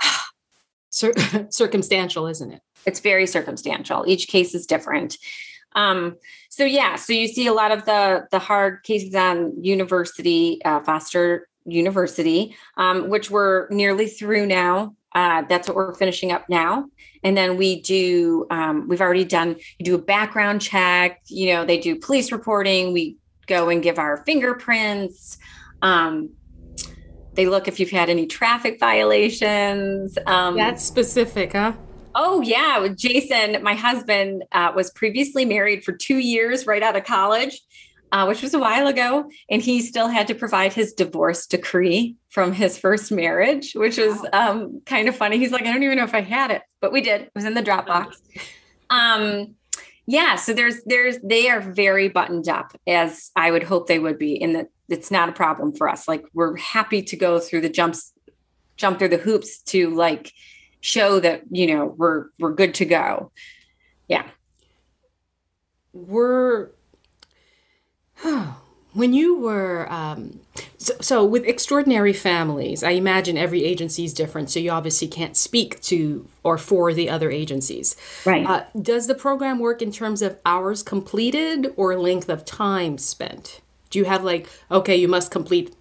[0.90, 1.12] cir-
[1.50, 2.62] circumstantial, isn't it?
[2.86, 4.04] It's very circumstantial.
[4.06, 5.18] Each case is different.
[5.74, 6.16] Um,
[6.50, 10.80] so yeah, so you see a lot of the the hard cases on university, uh,
[10.80, 14.94] Foster University, um, which we're nearly through now.
[15.14, 16.86] Uh, that's what we're finishing up now.
[17.22, 21.64] And then we do, um, we've already done, you do a background check, you know,
[21.64, 22.92] they do police reporting.
[22.92, 25.38] We go and give our fingerprints.
[25.82, 26.30] Um,
[27.34, 30.16] they look if you've had any traffic violations.
[30.26, 31.72] Um, that's specific, huh?
[32.14, 32.88] Oh, yeah.
[32.94, 37.60] Jason, my husband, uh, was previously married for two years right out of college
[38.12, 42.16] uh, which was a while ago, and he still had to provide his divorce decree
[42.28, 45.38] from his first marriage, which was um, kind of funny.
[45.38, 47.22] He's like, I don't even know if I had it, but we did.
[47.22, 48.14] It was in the Dropbox.
[48.90, 49.54] Um,
[50.06, 54.18] yeah, so there's there's they are very buttoned up as I would hope they would
[54.18, 56.08] be, in that it's not a problem for us.
[56.08, 58.12] Like we're happy to go through the jumps,
[58.76, 60.32] jump through the hoops to like
[60.80, 63.30] show that you know we're we're good to go.
[64.08, 64.26] Yeah.
[65.92, 66.70] We're
[68.92, 70.40] when you were um,
[70.78, 75.36] so, so, with extraordinary families i imagine every agency is different so you obviously can't
[75.36, 77.96] speak to or for the other agencies.
[78.24, 78.46] Right.
[78.46, 83.60] Uh, does the program work in terms of hours completed or length of time spent?
[83.90, 85.74] Do you have like okay you must complete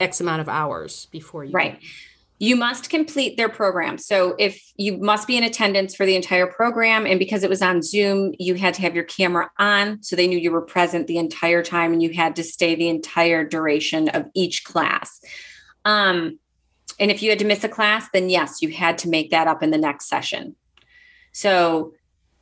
[0.00, 1.80] x amount of hours before you right.
[1.80, 1.88] can-
[2.40, 3.98] you must complete their program.
[3.98, 7.62] So if you must be in attendance for the entire program, and because it was
[7.62, 10.02] on Zoom, you had to have your camera on.
[10.02, 12.88] So they knew you were present the entire time and you had to stay the
[12.88, 15.20] entire duration of each class.
[15.84, 16.38] Um,
[17.00, 19.48] and if you had to miss a class, then yes, you had to make that
[19.48, 20.54] up in the next session.
[21.32, 21.94] So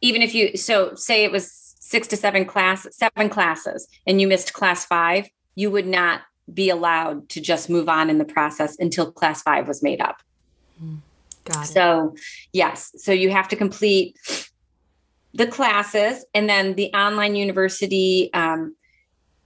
[0.03, 4.29] even if you, so say it was six to seven class, seven classes, and you
[4.29, 8.77] missed class five, you would not be allowed to just move on in the process
[8.79, 10.23] until class five was made up.
[10.79, 10.97] Hmm.
[11.45, 11.69] Got it.
[11.69, 12.15] So,
[12.53, 12.93] yes.
[12.97, 14.17] So you have to complete
[15.37, 18.75] the classes and then the online university um,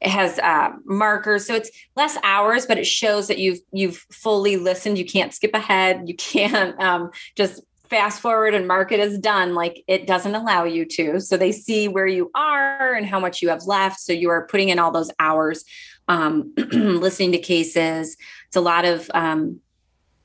[0.02, 4.96] has uh, markers so it's less hours but it shows that you've you've fully listened
[4.96, 7.60] you can't skip ahead you can't um, just
[7.90, 11.50] fast forward and mark it as done like it doesn't allow you to so they
[11.50, 14.78] see where you are and how much you have left so you are putting in
[14.78, 15.64] all those hours
[16.10, 19.60] um, listening to cases it's a lot of um,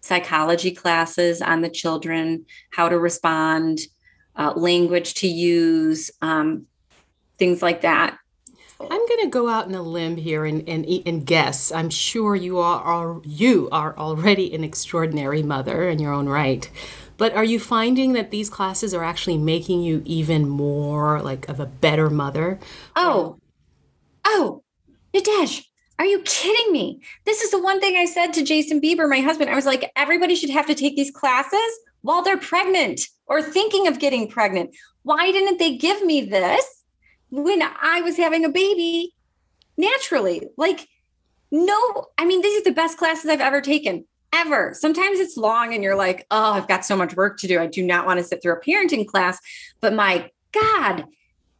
[0.01, 3.79] psychology classes on the children how to respond
[4.35, 6.65] uh, language to use um,
[7.37, 8.17] things like that
[8.79, 11.71] I'm going to go out on a limb here and, and, and guess.
[11.71, 16.69] I'm sure you are, are you are already an extraordinary mother in your own right.
[17.17, 21.61] But are you finding that these classes are actually making you even more like of
[21.61, 22.59] a better mother?
[22.95, 23.37] Oh,
[24.25, 24.63] oh,
[25.13, 25.63] Nadej,
[25.99, 27.01] are you kidding me?
[27.25, 29.49] This is the one thing I said to Jason Bieber, my husband.
[29.49, 33.87] I was like, everybody should have to take these classes while they're pregnant or thinking
[33.87, 34.75] of getting pregnant.
[35.03, 36.83] Why didn't they give me this
[37.29, 39.13] when I was having a baby
[39.77, 40.47] naturally.
[40.57, 40.87] Like,
[41.51, 44.73] no, I mean, these are the best classes I've ever taken, ever.
[44.73, 47.59] Sometimes it's long and you're like, oh, I've got so much work to do.
[47.59, 49.39] I do not want to sit through a parenting class.
[49.81, 51.05] But my God,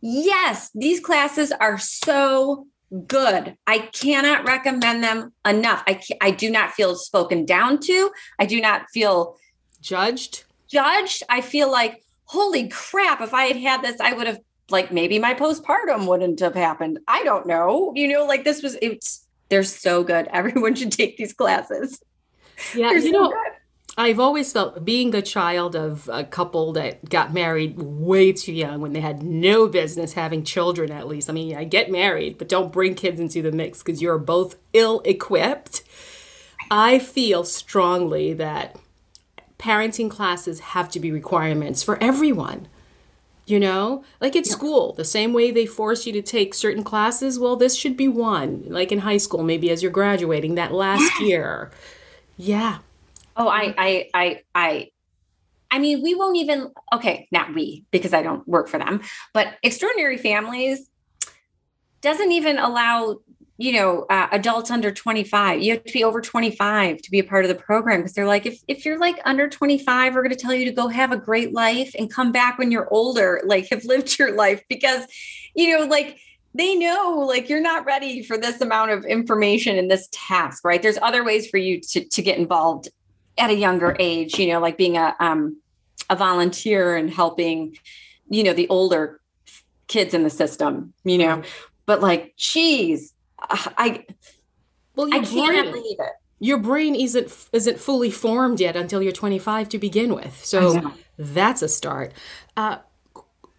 [0.02, 2.68] yes, these classes are so
[3.08, 3.56] good.
[3.68, 5.84] I cannot recommend them enough.
[5.88, 8.12] I, I do not feel spoken down to.
[8.40, 9.38] I do not feel
[9.82, 10.46] judged.
[10.68, 11.24] Judged.
[11.30, 15.20] I feel like, holy crap, if I had had this, I would have like maybe
[15.20, 17.00] my postpartum wouldn't have happened.
[17.08, 17.94] I don't know.
[17.96, 20.28] You know, like this was it's they're so good.
[20.32, 22.02] Everyone should take these classes.
[22.74, 23.52] Yeah, they're you so know, good.
[23.98, 28.82] I've always felt being the child of a couple that got married way too young
[28.82, 31.30] when they had no business having children, at least.
[31.30, 34.58] I mean, I get married, but don't bring kids into the mix because you're both
[34.74, 35.84] ill equipped.
[36.70, 38.76] I feel strongly that
[39.58, 42.68] parenting classes have to be requirements for everyone.
[43.48, 44.52] You know, like at yeah.
[44.52, 48.08] school, the same way they force you to take certain classes, well, this should be
[48.08, 48.66] one.
[48.68, 51.70] Like in high school, maybe as you're graduating that last year.
[52.38, 52.80] Yeah.
[53.36, 54.90] Oh, I, I, I, I,
[55.72, 59.02] I mean, we won't even, okay, not we, because I don't work for them,
[59.34, 60.90] but extraordinary families
[62.02, 63.18] doesn't even allow
[63.58, 67.24] you know uh, adults under 25 you have to be over 25 to be a
[67.24, 70.30] part of the program because they're like if, if you're like under 25 we're going
[70.30, 73.42] to tell you to go have a great life and come back when you're older
[73.46, 75.06] like have lived your life because
[75.56, 76.20] you know like
[76.54, 80.82] they know like you're not ready for this amount of information in this task right?
[80.82, 82.90] There's other ways for you to, to get involved
[83.38, 85.58] at a younger age you know like being a um
[86.10, 87.78] a volunteer and helping
[88.30, 89.20] you know the older
[89.88, 91.42] kids in the system you know
[91.86, 93.14] but like geez
[93.50, 94.06] I
[94.96, 96.12] well, I cannot believe it.
[96.40, 100.44] Your brain isn't isn't fully formed yet until you're 25 to begin with.
[100.44, 102.14] So that's a start.
[102.58, 102.78] Uh,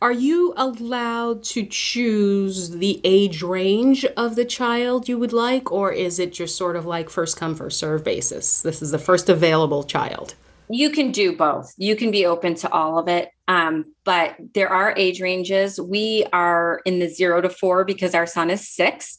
[0.03, 5.91] are you allowed to choose the age range of the child you would like, or
[5.91, 8.61] is it just sort of like first come first serve basis?
[8.61, 10.35] This is the first available child.
[10.69, 11.73] You can do both.
[11.79, 13.31] You can be open to all of it.
[13.49, 15.81] Um, but there are age ranges.
[15.81, 19.19] We are in the zero to four because our son is six.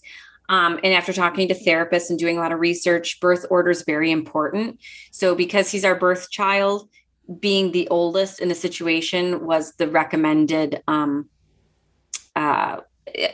[0.50, 3.84] Um, and after talking to therapists and doing a lot of research, birth order is
[3.84, 4.80] very important.
[5.12, 6.90] So, because he's our birth child,
[7.40, 11.30] being the oldest in the situation was the recommended um,
[12.36, 12.82] uh,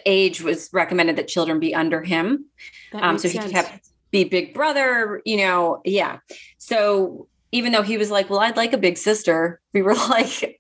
[0.06, 2.46] age was recommended that children be under him.
[2.94, 3.46] Um, so sense.
[3.46, 3.66] he could
[4.12, 6.20] be big brother, you know, yeah.
[6.58, 10.60] So even though he was like, well, I'd like a big sister, we were like,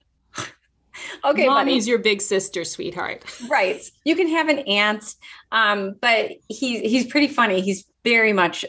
[1.23, 1.89] okay, mommy's buddy.
[1.89, 3.23] your big sister, sweetheart.
[3.49, 3.81] right.
[4.05, 5.15] You can have an aunt,
[5.51, 7.61] um, but he he's pretty funny.
[7.61, 8.65] He's very much.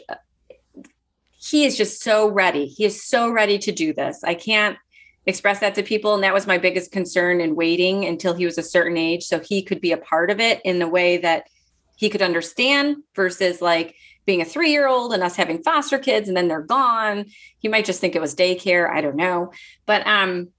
[1.45, 2.65] He is just so ready.
[2.65, 4.23] He is so ready to do this.
[4.23, 4.77] I can't
[5.25, 8.57] express that to people, and that was my biggest concern in waiting until he was
[8.57, 11.47] a certain age, so he could be a part of it in the way that
[11.95, 16.27] he could understand versus like being a three year old and us having foster kids
[16.27, 17.25] and then they're gone.
[17.59, 18.89] He might just think it was daycare.
[18.89, 19.51] I don't know.
[19.85, 20.49] But um,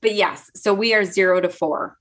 [0.00, 1.94] but yes, so we are zero to 4 mm-hmm.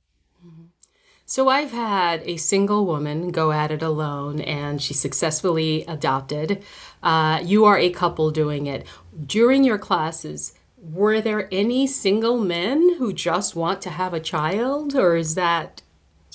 [1.30, 6.64] So I've had a single woman go at it alone and she successfully adopted.
[7.04, 8.88] Uh, you are a couple doing it.
[9.26, 14.96] During your classes, were there any single men who just want to have a child
[14.96, 15.82] or is that,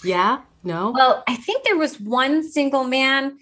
[0.04, 0.90] yeah, no?
[0.90, 3.38] Well, I think there was one single man,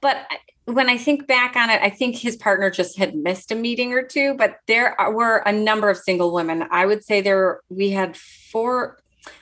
[0.00, 0.26] but
[0.64, 3.92] when I think back on it, I think his partner just had missed a meeting
[3.92, 6.64] or two, but there were a number of single women.
[6.72, 8.98] I would say there we had four,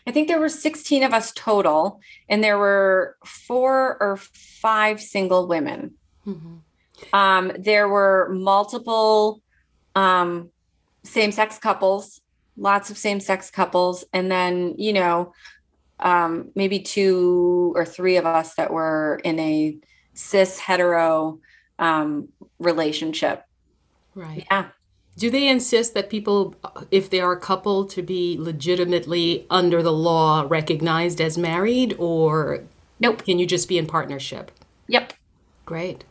[0.06, 5.46] I think there were 16 of us total, and there were four or five single
[5.46, 5.94] women.
[6.26, 6.56] Mm-hmm.
[7.12, 9.42] Um, there were multiple
[9.94, 10.50] um,
[11.02, 12.20] same sex couples,
[12.56, 15.32] lots of same sex couples, and then, you know,
[16.00, 19.76] um, maybe two or three of us that were in a
[20.14, 21.38] cis hetero
[21.78, 23.44] um, relationship.
[24.14, 24.46] Right.
[24.50, 24.68] Yeah.
[25.16, 26.54] Do they insist that people,
[26.90, 32.64] if they are a couple, to be legitimately under the law recognized as married, or
[32.98, 33.24] nope?
[33.24, 34.50] Can you just be in partnership?
[34.88, 35.12] Yep.
[35.64, 36.04] Great.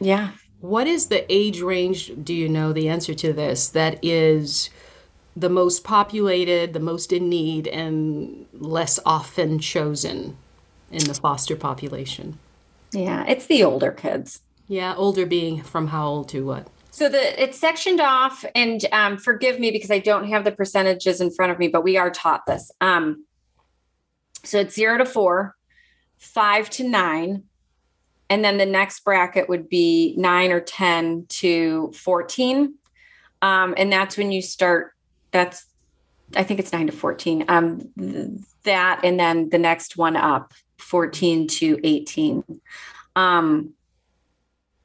[0.00, 0.32] Yeah.
[0.60, 2.12] What is the age range?
[2.22, 3.68] Do you know the answer to this?
[3.68, 4.70] That is
[5.36, 10.36] the most populated, the most in need, and less often chosen
[10.90, 12.40] in the foster population?
[12.90, 14.40] Yeah, it's the older kids.
[14.66, 16.66] Yeah, older being from how old to what?
[16.98, 21.20] So the it's sectioned off, and um, forgive me because I don't have the percentages
[21.20, 22.72] in front of me, but we are taught this.
[22.80, 23.24] Um,
[24.42, 25.54] so it's zero to four,
[26.18, 27.44] five to nine,
[28.28, 32.74] and then the next bracket would be nine or ten to fourteen,
[33.42, 34.92] um, and that's when you start.
[35.30, 35.66] That's
[36.34, 37.44] I think it's nine to fourteen.
[37.46, 37.92] Um,
[38.64, 42.42] that and then the next one up 14 to 18.
[43.14, 43.74] Um,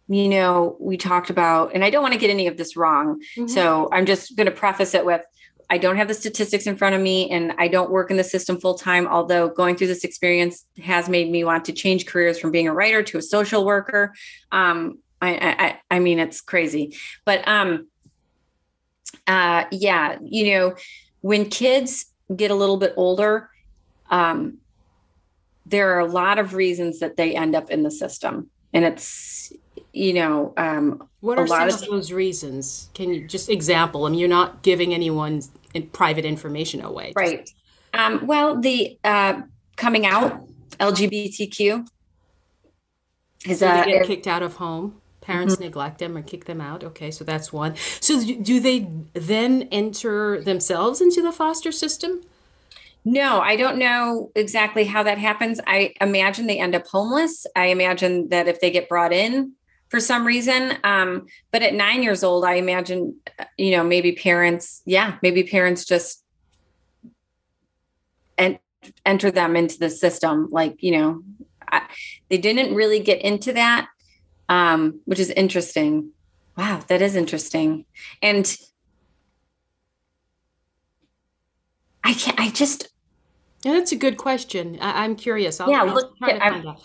[0.07, 3.21] you know, we talked about, and I don't want to get any of this wrong.
[3.37, 3.47] Mm-hmm.
[3.47, 5.21] So I'm just going to preface it with
[5.69, 8.23] I don't have the statistics in front of me and I don't work in the
[8.23, 12.37] system full time, although going through this experience has made me want to change careers
[12.37, 14.13] from being a writer to a social worker.
[14.51, 16.95] Um, I, I, I mean, it's crazy,
[17.25, 17.87] but um,
[19.25, 20.75] uh, yeah, you know,
[21.21, 23.49] when kids get a little bit older,
[24.11, 24.59] um,
[25.65, 29.53] there are a lot of reasons that they end up in the system, and it's
[29.93, 32.89] you know, um, what are some of, of those reasons?
[32.95, 34.05] Can you just example?
[34.05, 35.51] I mean, you're not giving anyone's
[35.93, 37.49] private information away, right?
[37.93, 39.41] Um, well, the uh,
[39.75, 40.41] coming out
[40.79, 41.87] LGBTQ
[43.47, 44.99] is so they get kicked out of home.
[45.21, 45.65] Parents mm-hmm.
[45.65, 46.83] neglect them or kick them out.
[46.83, 47.75] Okay, so that's one.
[48.01, 52.21] So do they then enter themselves into the foster system?
[53.05, 55.59] No, I don't know exactly how that happens.
[55.67, 57.45] I imagine they end up homeless.
[57.55, 59.53] I imagine that if they get brought in,
[59.93, 60.75] for some reason.
[60.83, 63.15] Um, but at nine years old, I imagine,
[63.59, 66.23] you know, maybe parents, yeah, maybe parents just
[68.35, 68.57] and
[69.05, 70.47] enter them into the system.
[70.49, 71.23] Like, you know,
[71.71, 71.83] I,
[72.27, 73.87] they didn't really get into that,
[74.49, 76.09] um, which is interesting.
[76.57, 77.85] Wow, that is interesting.
[78.19, 78.51] And
[82.03, 82.87] I can't, I just,
[83.63, 84.79] yeah, that's a good question.
[84.81, 85.61] I, am curious.
[85.61, 86.81] I'll, yeah, I'll look, try to find out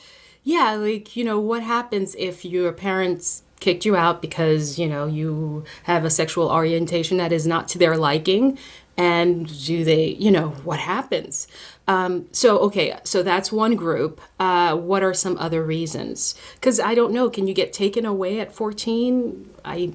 [0.49, 5.07] yeah, like, you know, what happens if your parents kicked you out because, you know,
[5.07, 8.59] you have a sexual orientation that is not to their liking?
[8.97, 11.49] And do they, you know, what happens?
[11.87, 14.23] Um, so, okay, so that's one group.
[14.41, 16.35] Uh, what are some other reasons?
[16.55, 19.51] Because I don't know, can you get taken away at 14?
[19.67, 19.93] I.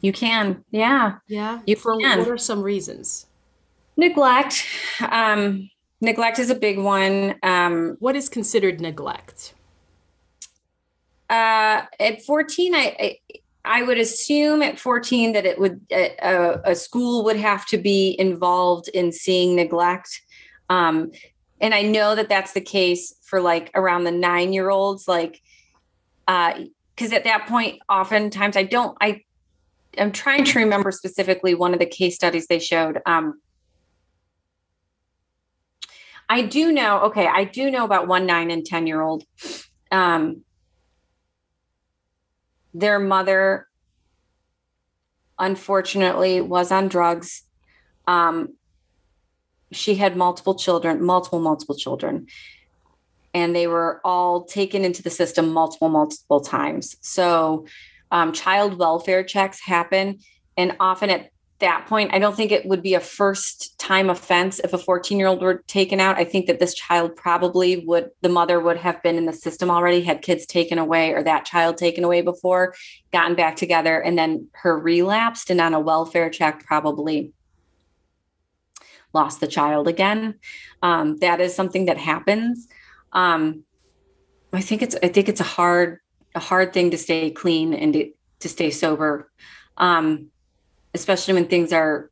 [0.00, 1.18] You can, yeah.
[1.28, 1.60] Yeah.
[1.66, 2.18] You For can.
[2.18, 3.26] what are some reasons?
[3.96, 4.64] Neglect.
[5.00, 5.68] Um,
[6.02, 7.36] Neglect is a big one.
[7.44, 9.54] Um, what is considered neglect?
[11.30, 13.18] Uh, at 14, I, I,
[13.64, 18.16] I would assume at 14 that it would a, a, school would have to be
[18.18, 20.20] involved in seeing neglect.
[20.68, 21.12] Um,
[21.60, 25.40] and I know that that's the case for like around the nine year olds, like,
[26.26, 29.22] because uh, at that point, oftentimes I don't, I,
[29.96, 33.00] I'm trying to remember specifically one of the case studies they showed.
[33.06, 33.40] Um,
[36.32, 39.22] I do know, okay, I do know about one nine and 10 year old.
[39.90, 40.44] Um,
[42.72, 43.68] their mother,
[45.38, 47.42] unfortunately, was on drugs.
[48.06, 48.54] Um,
[49.72, 52.28] she had multiple children, multiple, multiple children,
[53.34, 56.96] and they were all taken into the system multiple, multiple times.
[57.02, 57.66] So,
[58.10, 60.20] um, child welfare checks happen.
[60.56, 61.28] And often at
[61.58, 65.18] that point, I don't think it would be a first time offense if a 14
[65.18, 66.16] year old were taken out.
[66.16, 69.70] I think that this child probably would, the mother would have been in the system
[69.70, 72.74] already, had kids taken away or that child taken away before,
[73.12, 77.32] gotten back together, and then her relapsed and on a welfare check probably
[79.12, 80.36] lost the child again.
[80.82, 82.68] Um, that is something that happens.
[83.12, 83.64] Um,
[84.54, 85.98] I think it's, I think it's a hard,
[86.34, 89.30] a hard thing to stay clean and to, to stay sober.
[89.76, 90.28] Um,
[90.94, 92.10] especially when things are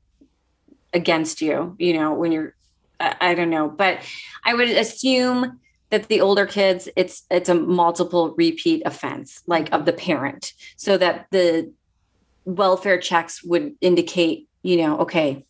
[0.93, 2.55] against you, you know, when you're,
[2.99, 3.99] I, I don't know, but
[4.45, 5.61] I would assume
[5.91, 10.97] that the older kids, it's, it's a multiple repeat offense, like of the parent, so
[10.99, 11.72] that the
[12.45, 15.45] welfare checks would indicate, you know, okay,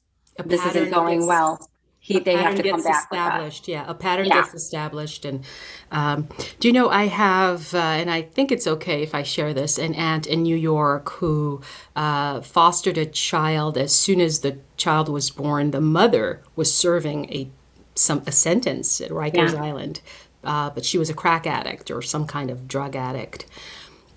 [0.45, 1.69] this isn't going well
[2.15, 3.69] he, they have to come back established.
[3.69, 4.43] Yeah a pattern yeah.
[4.43, 5.25] gets established.
[5.25, 5.45] And
[5.91, 6.29] um,
[6.61, 9.79] do you know i have uh, and i think it's okay if i share this
[9.79, 11.61] an aunt in new york who
[11.97, 15.73] uh, fostered a child as soon as the child was born.
[15.73, 17.51] The mother was serving a
[17.95, 19.65] some a sentence at rikers yeah.
[19.65, 20.01] island
[20.45, 23.45] uh, but she was a crack addict or some kind of drug addict.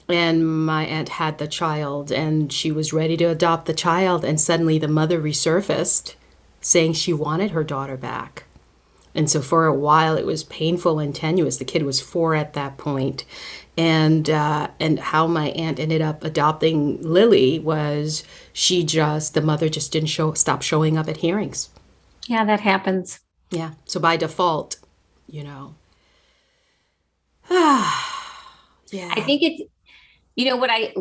[0.08, 4.40] And my aunt had the child and she was ready to adopt the child and
[4.40, 6.16] suddenly the mother resurfaced
[6.64, 8.44] saying she wanted her daughter back.
[9.16, 11.58] And so for a while it was painful and tenuous.
[11.58, 13.26] The kid was four at that point.
[13.78, 19.70] And uh, and how my aunt ended up adopting Lily was she just the mother
[19.70, 21.70] just didn't show stop showing up at hearings.
[22.28, 23.20] Yeah, that happens.
[23.50, 23.72] Yeah.
[23.86, 24.78] So by default,
[25.28, 25.76] you know.
[27.50, 29.12] yeah.
[29.16, 29.62] I think it's
[30.36, 30.94] you know what I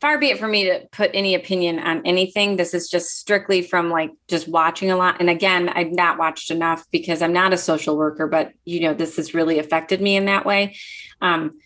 [0.00, 2.56] far be it for me to put any opinion on anything.
[2.56, 5.20] This is just strictly from like just watching a lot.
[5.20, 8.94] And again, I've not watched enough because I'm not a social worker, but you know,
[8.94, 10.76] this has really affected me in that way.
[11.20, 11.58] Um,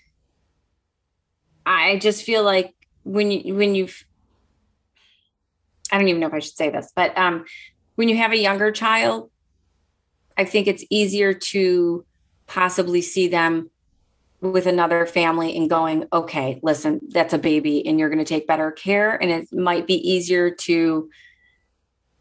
[1.64, 4.05] I just feel like when you when you've
[5.91, 7.45] I don't even know if I should say this, but um,
[7.97, 9.31] when you have a younger child,
[10.37, 12.05] I think it's easier to
[12.47, 13.71] possibly see them
[14.41, 18.47] with another family and going, okay, listen, that's a baby and you're going to take
[18.47, 19.20] better care.
[19.20, 21.11] And it might be easier to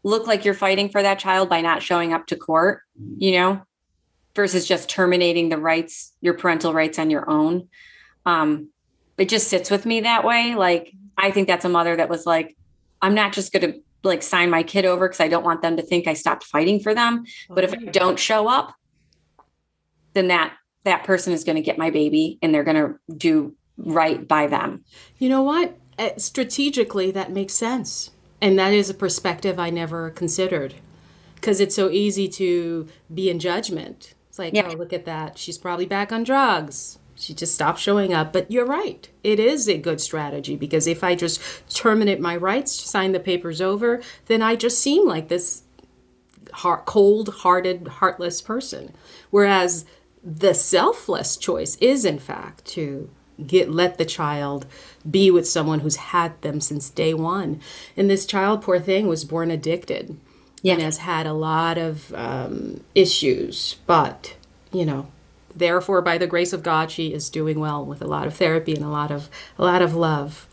[0.02, 2.82] look like you're fighting for that child by not showing up to court,
[3.16, 3.62] you know,
[4.34, 7.68] versus just terminating the rights, your parental rights on your own.
[8.26, 8.68] Um,
[9.16, 10.54] it just sits with me that way.
[10.54, 12.56] Like, I think that's a mother that was like,
[13.02, 15.76] I'm not just going to like sign my kid over because I don't want them
[15.76, 17.24] to think I stopped fighting for them.
[17.48, 18.74] But if I don't show up,
[20.14, 20.54] then that
[20.84, 24.46] that person is going to get my baby and they're going to do right by
[24.46, 24.84] them.
[25.18, 25.76] You know what?
[25.98, 28.10] Uh, strategically, that makes sense.
[28.40, 30.74] And that is a perspective I never considered
[31.34, 34.14] because it's so easy to be in judgment.
[34.28, 34.70] It's like, yeah.
[34.70, 35.36] oh, look at that.
[35.36, 36.98] She's probably back on drugs.
[37.16, 38.32] She just stopped showing up.
[38.32, 39.08] But you're right.
[39.22, 43.60] It is a good strategy because if I just terminate my rights, sign the papers
[43.60, 45.64] over, then I just seem like this
[46.52, 48.94] heart, cold hearted, heartless person.
[49.30, 49.84] Whereas
[50.22, 53.10] the selfless choice is in fact to
[53.46, 54.66] get let the child
[55.10, 57.60] be with someone who's had them since day one.
[57.96, 60.18] And this child poor thing was born addicted
[60.62, 60.74] yeah.
[60.74, 63.76] and has had a lot of um, issues.
[63.86, 64.36] But
[64.72, 65.10] you know
[65.54, 68.72] therefore by the grace of god she is doing well with a lot of therapy
[68.72, 70.46] and a lot of a lot of love.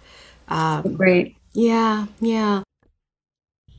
[0.48, 1.36] Um, great.
[1.54, 2.64] yeah yeah.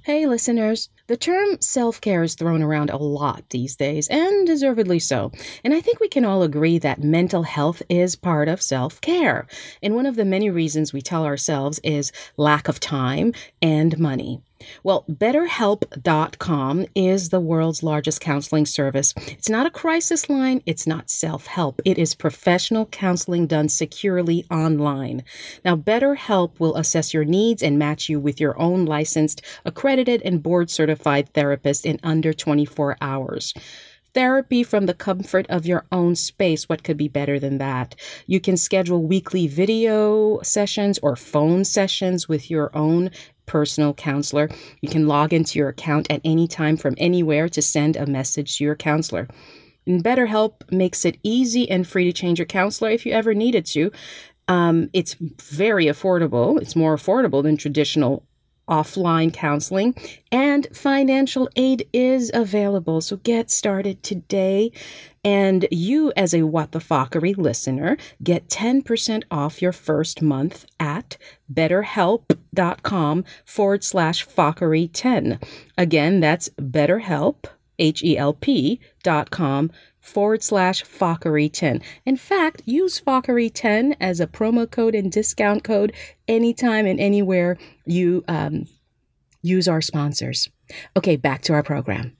[0.04, 4.98] Hey listeners the term self care is thrown around a lot these days, and deservedly
[4.98, 5.32] so.
[5.64, 9.46] And I think we can all agree that mental health is part of self care.
[9.82, 14.42] And one of the many reasons we tell ourselves is lack of time and money.
[14.82, 19.14] Well, BetterHelp.com is the world's largest counseling service.
[19.16, 21.80] It's not a crisis line, it's not self help.
[21.84, 25.24] It is professional counseling done securely online.
[25.64, 30.42] Now, BetterHelp will assess your needs and match you with your own licensed, accredited, and
[30.42, 33.54] board certified therapist in under 24 hours
[34.14, 36.68] therapy from the comfort of your own space.
[36.68, 37.94] What could be better than that?
[38.26, 43.10] You can schedule weekly video sessions or phone sessions with your own
[43.48, 44.48] personal counselor.
[44.80, 48.58] You can log into your account at any time from anywhere to send a message
[48.58, 49.26] to your counselor.
[49.86, 53.66] And BetterHelp makes it easy and free to change your counselor if you ever needed
[53.66, 53.90] to.
[54.46, 56.60] Um, it's very affordable.
[56.60, 58.24] It's more affordable than traditional
[58.68, 59.94] offline counseling,
[60.30, 63.00] and financial aid is available.
[63.00, 64.72] So get started today.
[65.28, 71.18] And you, as a What the Fuckery listener, get 10% off your first month at
[71.52, 75.38] betterhelp.com forward slash fuckery 10.
[75.76, 77.44] Again, that's betterhelp,
[77.78, 79.70] H E L P dot com
[80.00, 81.82] forward slash Fuckery10.
[82.06, 85.92] In fact, use Fuckery10 as a promo code and discount code
[86.26, 88.64] anytime and anywhere you um,
[89.42, 90.48] use our sponsors.
[90.96, 92.17] Okay, back to our program.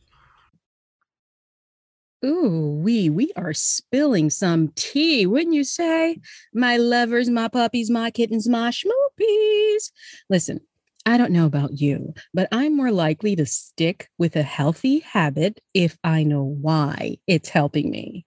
[2.25, 6.19] Ooh, we we are spilling some tea, wouldn't you say?
[6.53, 9.93] My lovers, my puppies, my kittens, my schmoopies.
[10.29, 10.61] Listen,
[11.07, 15.61] I don't know about you, but I'm more likely to stick with a healthy habit
[15.75, 18.27] if I know why it's helping me.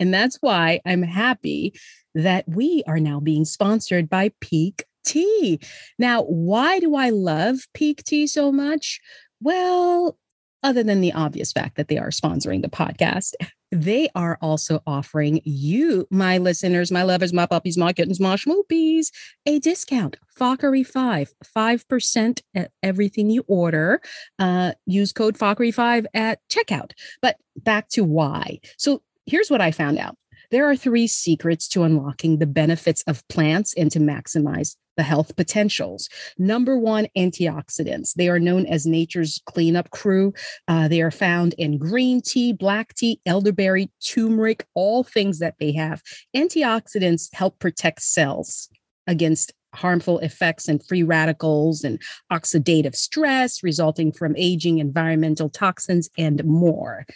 [0.00, 1.74] And that's why I'm happy
[2.14, 5.60] that we are now being sponsored by Pique Tea.
[5.98, 9.00] Now, why do I love Pique Tea so much?
[9.40, 10.18] Well,
[10.62, 13.32] other than the obvious fact that they are sponsoring the podcast,
[13.72, 19.08] they are also offering you, my listeners, my lovers, my puppies, my kittens, my schmoopies,
[19.46, 20.16] a discount.
[20.38, 24.00] Fuckery5, 5% at everything you order.
[24.38, 26.92] Uh, use code Fuckery5 at checkout.
[27.22, 28.60] But back to why.
[28.76, 30.16] So here's what I found out.
[30.50, 35.34] There are three secrets to unlocking the benefits of plants and to maximize the health
[35.34, 36.10] potentials.
[36.36, 38.12] Number one, antioxidants.
[38.12, 40.34] They are known as nature's cleanup crew.
[40.68, 45.72] Uh, they are found in green tea, black tea, elderberry, turmeric, all things that they
[45.72, 46.02] have.
[46.36, 48.68] Antioxidants help protect cells
[49.06, 51.98] against harmful effects and free radicals and
[52.30, 57.06] oxidative stress resulting from aging, environmental toxins, and more.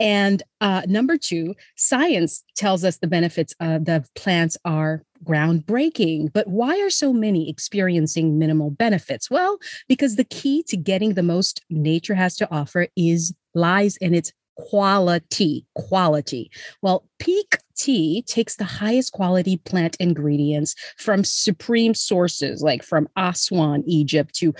[0.00, 6.32] And uh, number two, science tells us the benefits of the plants are groundbreaking.
[6.32, 9.30] But why are so many experiencing minimal benefits?
[9.30, 14.14] Well, because the key to getting the most nature has to offer is lies in
[14.14, 16.50] its quality quality
[16.82, 23.82] well pique tea takes the highest quality plant ingredients from supreme sources like from aswan
[23.86, 24.52] egypt to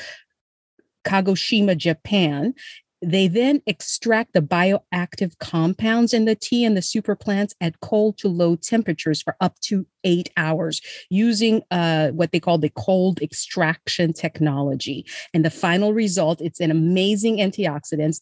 [1.05, 2.55] kagoshima japan
[3.03, 8.19] they then extract the bioactive compounds in the tea and the super plants at cold
[8.19, 13.21] to low temperatures for up to eight hours using uh, what they call the cold
[13.23, 15.07] extraction technology.
[15.33, 18.21] And the final result, it's an amazing antioxidants.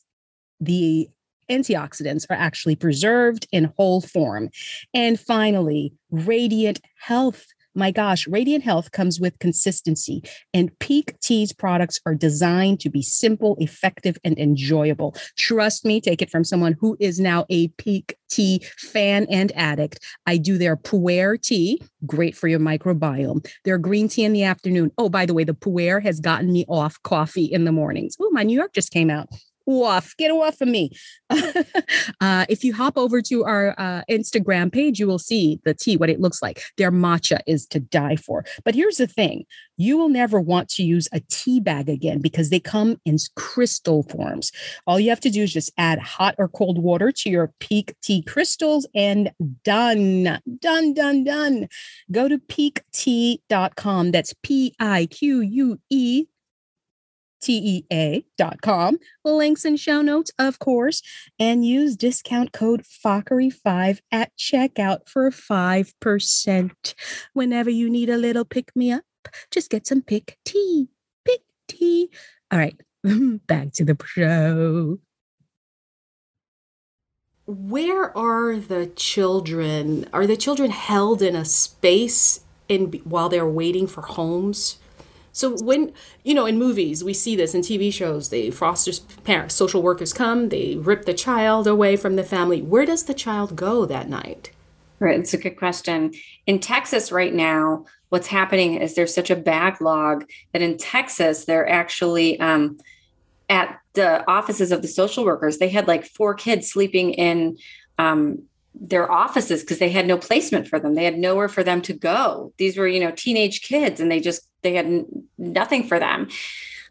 [0.61, 1.09] The
[1.51, 4.51] antioxidants are actually preserved in whole form.
[4.95, 7.47] And finally, Radiant Health
[7.79, 10.23] my gosh, Radiant Health comes with consistency,
[10.53, 15.15] and Pique Tea's products are designed to be simple, effective, and enjoyable.
[15.37, 20.05] Trust me, take it from someone who is now a Pique Tea fan and addict.
[20.27, 23.49] I do their Pu'er tea, great for your microbiome.
[23.65, 24.91] Their green tea in the afternoon.
[24.99, 28.17] Oh, by the way, the Pu'er has gotten me off coffee in the mornings.
[28.21, 29.29] Oh, my New York just came out
[29.69, 30.17] off.
[30.17, 30.91] Get off of me.
[31.31, 35.97] uh, if you hop over to our uh, Instagram page, you will see the tea,
[35.97, 36.63] what it looks like.
[36.77, 38.45] Their matcha is to die for.
[38.65, 39.45] But here's the thing
[39.77, 44.03] you will never want to use a tea bag again because they come in crystal
[44.05, 44.53] forms.
[44.87, 47.95] All you have to do is just add hot or cold water to your pique
[48.03, 49.33] tea crystals and
[49.65, 50.41] done.
[50.61, 51.69] Done, done, done.
[52.11, 54.11] Go to piquetea.com.
[54.11, 56.27] That's P I Q U E
[57.41, 58.99] tea.com.
[59.25, 61.03] Links and show notes, of course,
[61.39, 66.95] and use discount code FUCKERY5 at checkout for 5%.
[67.33, 69.03] Whenever you need a little pick me up,
[69.51, 70.89] just get some pick tea.
[71.25, 72.11] Pick tea.
[72.51, 72.81] All right,
[73.47, 74.99] back to the show.
[77.47, 80.07] Where are the children?
[80.13, 84.79] Are the children held in a space in while they're waiting for homes?
[85.39, 85.93] So when
[86.25, 88.91] you know in movies we see this in TV shows, the foster
[89.23, 92.61] parents, social workers come, they rip the child away from the family.
[92.61, 94.51] Where does the child go that night?
[94.99, 96.13] Right, it's a good question.
[96.49, 101.69] In Texas right now, what's happening is there's such a backlog that in Texas they're
[101.69, 102.77] actually um,
[103.49, 105.59] at the offices of the social workers.
[105.59, 107.59] They had like four kids sleeping in
[107.97, 108.43] um,
[108.75, 110.97] their offices because they had no placement for them.
[110.97, 112.53] They had nowhere for them to go.
[112.57, 115.05] These were, you know, teenage kids and they just they had
[115.37, 116.29] nothing for them.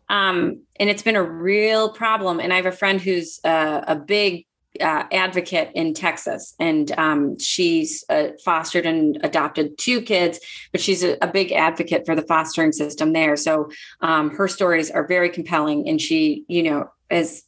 [0.09, 2.39] Um, and it's been a real problem.
[2.39, 4.45] And I have a friend who's uh, a big
[4.79, 10.39] uh, advocate in Texas, and um, she's uh, fostered and adopted two kids,
[10.71, 13.35] but she's a, a, big advocate for the fostering system there.
[13.35, 17.43] So um, her stories are very compelling, and she, you know, is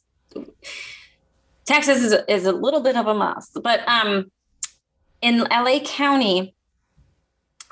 [1.66, 4.30] Texas is, is a little bit of a mess, but um,
[5.22, 6.54] in LA County,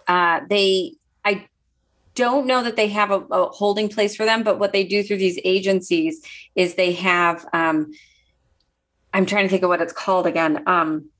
[0.06, 0.94] uh, they
[2.18, 5.04] don't know that they have a, a, holding place for them, but what they do
[5.04, 6.20] through these agencies
[6.56, 7.46] is they have.
[7.52, 7.92] Um,
[9.14, 10.64] I'm trying to think of what it's called again.
[10.66, 11.10] Um,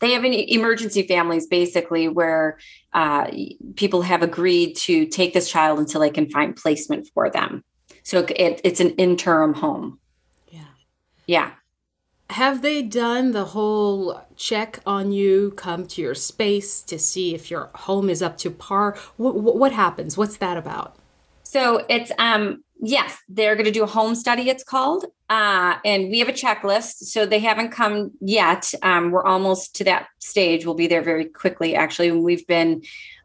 [0.00, 2.58] they have an emergency families basically where
[2.92, 3.30] uh,
[3.76, 7.62] people have agreed to take this child until they can find placement for them.
[8.02, 10.00] So it, it's an interim home.
[10.50, 10.64] Yeah.
[11.26, 11.50] Yeah
[12.32, 17.50] have they done the whole check on you come to your space to see if
[17.50, 18.96] your home is up to par?
[19.16, 20.16] What, what happens?
[20.16, 20.96] What's that about?
[21.44, 26.10] So it's um yes they're going to do a home study it's called uh, and
[26.10, 28.72] we have a checklist so they haven't come yet.
[28.82, 30.66] Um, we're almost to that stage.
[30.66, 32.82] We'll be there very quickly actually we've been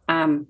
[0.09, 0.47] um,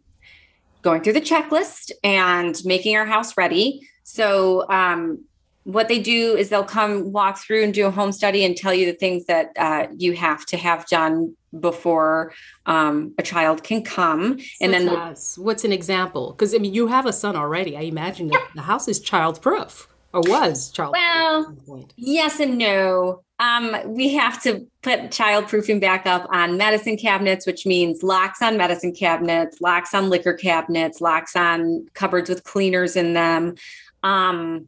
[0.82, 3.88] going through the checklist and making our house ready.
[4.04, 5.26] So um,
[5.68, 8.74] what they do is they'll come walk through and do a home study and tell
[8.74, 12.32] you the things that uh, you have to have done before
[12.68, 14.40] um, a child can come.
[14.40, 16.32] Such and then as, what's an example?
[16.32, 17.76] Because I mean, you have a son already.
[17.76, 21.54] I imagine that the house is child proof or was child well
[21.98, 27.46] yes and no um, we have to put child proofing back up on medicine cabinets
[27.46, 32.96] which means locks on medicine cabinets locks on liquor cabinets locks on cupboards with cleaners
[32.96, 33.56] in them
[34.04, 34.66] um,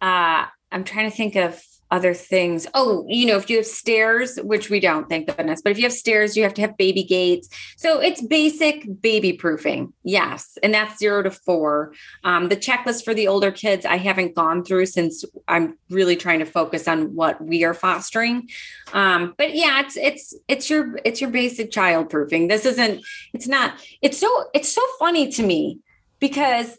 [0.00, 2.66] uh, I'm trying to think of other things.
[2.74, 5.84] Oh, you know, if you have stairs, which we don't, thank goodness, but if you
[5.84, 7.48] have stairs, you have to have baby gates.
[7.78, 9.94] So it's basic baby proofing.
[10.04, 10.58] Yes.
[10.62, 11.94] And that's zero to four.
[12.24, 16.40] Um, the checklist for the older kids, I haven't gone through since I'm really trying
[16.40, 18.50] to focus on what we are fostering.
[18.92, 22.48] Um, but yeah, it's, it's, it's your, it's your basic child proofing.
[22.48, 25.78] This isn't, it's not, it's so, it's so funny to me
[26.20, 26.76] because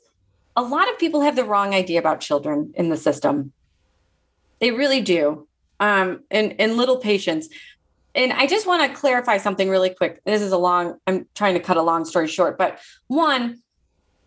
[0.56, 3.54] a lot of people have the wrong idea about children in the system.
[4.60, 5.48] They really do.
[5.80, 7.48] Um, and, and little patients.
[8.14, 10.22] And I just want to clarify something really quick.
[10.26, 13.62] This is a long, I'm trying to cut a long story short, but one,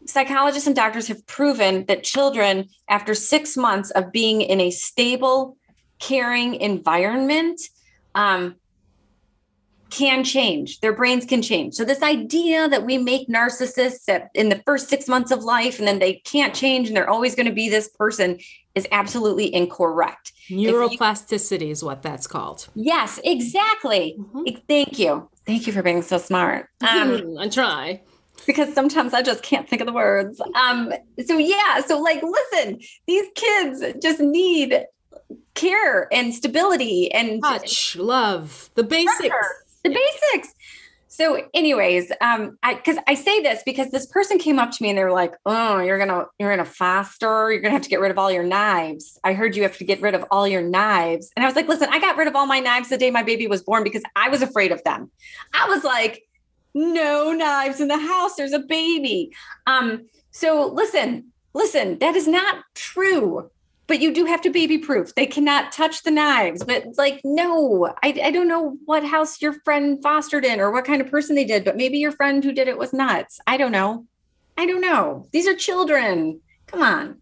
[0.07, 5.59] psychologists and doctors have proven that children, after six months of being in a stable,
[5.99, 7.61] caring environment,
[8.15, 8.55] um,
[9.93, 10.81] can change.
[10.81, 11.75] Their brains can change.
[11.75, 15.79] So this idea that we make narcissists at, in the first six months of life
[15.79, 18.39] and then they can't change and they're always going to be this person
[18.75, 20.33] is absolutely incorrect.
[20.49, 22.69] Neuroplasticity you, is what that's called.
[22.75, 24.17] Yes, exactly.
[24.19, 24.61] Mm-hmm.
[24.67, 25.29] Thank you.
[25.47, 26.69] Thank you for being so smart.
[26.83, 28.01] Um, I try.
[28.47, 30.41] Because sometimes I just can't think of the words.
[30.55, 30.93] Um,
[31.27, 34.87] so yeah, so like listen, these kids just need
[35.55, 39.35] care and stability and touch, love, the basics.
[39.85, 40.55] The basics.
[41.09, 44.89] So, anyways, um, I because I say this because this person came up to me
[44.89, 47.53] and they were like, "Oh, you're gonna you're gonna faster.
[47.53, 49.19] You're gonna have to get rid of all your knives.
[49.23, 51.69] I heard you have to get rid of all your knives." And I was like,
[51.69, 54.03] "Listen, I got rid of all my knives the day my baby was born because
[54.17, 55.11] I was afraid of them.
[55.53, 56.23] I was like,
[56.73, 58.37] no knives in the house.
[58.37, 59.33] There's a baby."
[59.67, 63.51] Um, so listen, listen, that is not true
[63.87, 65.15] but you do have to baby proof.
[65.15, 66.65] They cannot touch the knives.
[66.65, 70.85] But like, no, I, I don't know what house your friend fostered in or what
[70.85, 73.41] kind of person they did, but maybe your friend who did it was nuts.
[73.47, 74.07] I don't know.
[74.57, 75.27] I don't know.
[75.33, 76.41] These are children.
[76.67, 77.19] Come on.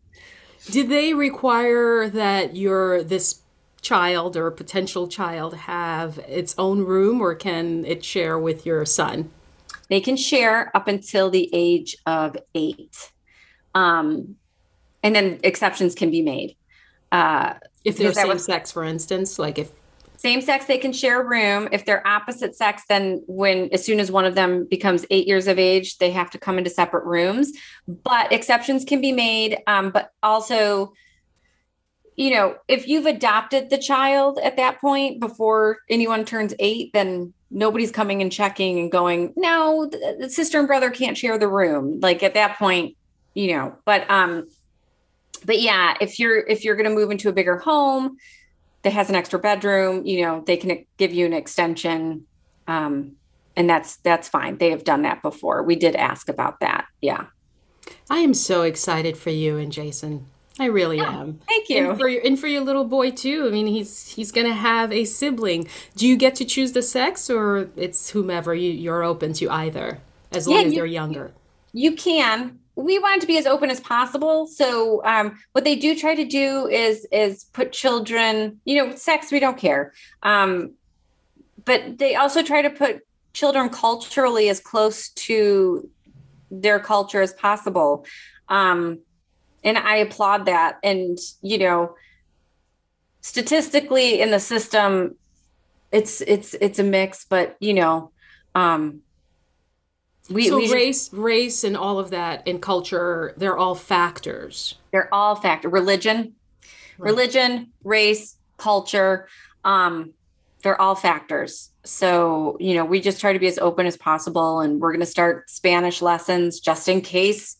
[0.71, 3.41] Did they require that your this
[3.81, 9.31] child or potential child have its own room or can it share with your son?
[9.89, 13.11] They can share up until the age of eight.
[13.75, 14.37] Um,
[15.03, 16.57] and then exceptions can be made.
[17.13, 19.71] Uh, if they're same was, sex, for instance, like if
[20.17, 21.69] same sex, they can share a room.
[21.73, 25.47] If they're opposite sex, then when as soon as one of them becomes eight years
[25.47, 27.53] of age, they have to come into separate rooms.
[27.89, 29.59] But exceptions can be made.
[29.67, 30.93] Um, but also,
[32.17, 37.33] you know, if you've adopted the child at that point before anyone turns eight, then
[37.51, 41.49] nobody's coming and checking and going, no, the, the sister and brother can't share the
[41.49, 41.99] room.
[42.01, 42.95] Like at that point,
[43.33, 44.49] you know, but um
[45.45, 48.17] but yeah, if you're if you're going to move into a bigger home
[48.83, 52.27] that has an extra bedroom, you know, they can give you an extension.
[52.67, 53.17] Um,
[53.57, 54.59] and that's that's fine.
[54.59, 55.63] They have done that before.
[55.63, 56.87] We did ask about that.
[57.01, 57.27] Yeah.
[58.09, 60.27] I am so excited for you and Jason.
[60.59, 61.41] I really yeah, am.
[61.49, 61.91] Thank you.
[61.91, 63.47] And for your and for your little boy too.
[63.47, 65.69] I mean, he's he's going to have a sibling.
[65.97, 70.01] Do you get to choose the sex, or it's whomever you you're open to either,
[70.33, 71.33] as long yeah, as you, they're younger?
[71.73, 74.47] You can we wanted to be as open as possible.
[74.47, 79.31] So um, what they do try to do is is put children, you know, sex
[79.31, 80.73] we don't care, um,
[81.65, 83.01] but they also try to put
[83.33, 85.89] children culturally as close to
[86.51, 88.05] their culture as possible,
[88.49, 88.99] um,
[89.63, 90.79] and I applaud that.
[90.83, 91.95] And you know,
[93.21, 95.17] statistically in the system,
[95.93, 98.11] it's it's it's a mix, but you know.
[98.55, 99.03] Um,
[100.31, 104.77] we, so we race race and all of that and culture they're all factors.
[104.93, 106.35] They're all factor religion
[106.99, 107.11] right.
[107.11, 109.29] religion race culture
[109.65, 110.13] um
[110.63, 111.71] they're all factors.
[111.85, 115.01] So you know we just try to be as open as possible and we're going
[115.01, 117.57] to start spanish lessons just in case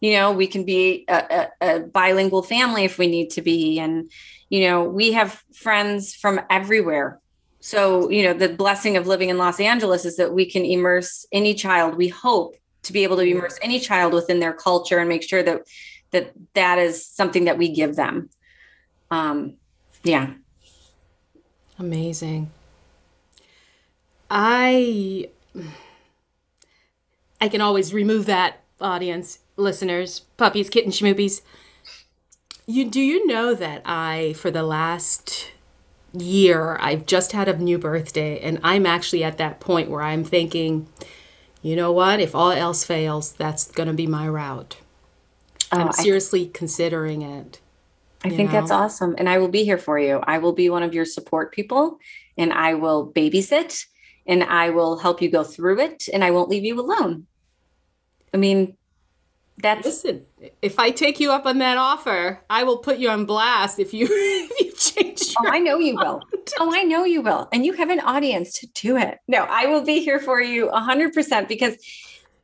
[0.00, 3.80] you know we can be a, a, a bilingual family if we need to be.
[3.80, 4.10] And
[4.48, 7.21] you know we have friends from everywhere
[7.62, 11.24] so you know the blessing of living in los angeles is that we can immerse
[11.32, 15.08] any child we hope to be able to immerse any child within their culture and
[15.08, 15.62] make sure that
[16.10, 18.28] that that is something that we give them.
[19.10, 19.54] Um
[20.02, 20.34] yeah.
[21.78, 22.50] Amazing.
[24.30, 25.28] I
[27.40, 31.42] i can always remove that audience listeners puppies kittens schmoopies.
[32.66, 35.50] You do you know that i for the last
[36.14, 40.24] year, I've just had a new birthday, and I'm actually at that point where I'm
[40.24, 40.88] thinking,
[41.62, 42.20] you know what?
[42.20, 44.76] If all else fails, that's going to be my route.
[45.70, 47.60] Oh, I'm seriously I, considering it.
[48.24, 48.60] I think know?
[48.60, 49.14] that's awesome.
[49.18, 50.20] And I will be here for you.
[50.24, 51.98] I will be one of your support people,
[52.36, 53.86] and I will babysit,
[54.26, 57.26] and I will help you go through it, and I won't leave you alone.
[58.34, 58.76] I mean,
[59.62, 60.26] that's listen
[60.60, 63.94] if i take you up on that offer i will put you on blast if
[63.94, 66.20] you if you change oh i know you will.
[66.58, 67.48] oh i know you will.
[67.52, 69.18] And you have an audience to do it.
[69.28, 71.76] No i will be here for you 100% because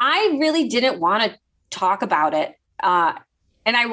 [0.01, 1.39] i really didn't want to
[1.71, 3.13] talk about it uh
[3.67, 3.85] and i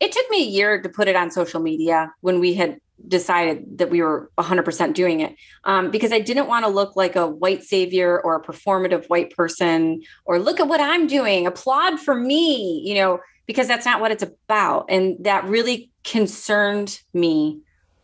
[0.00, 3.78] it took me a year to put it on social media when we had decided
[3.78, 7.28] that we were 100% doing it um, because I didn't want to look like a
[7.28, 12.14] white savior or a performative white person or look at what I'm doing, applaud for
[12.14, 14.86] me, you know, because that's not what it's about.
[14.88, 17.60] And that really concerned me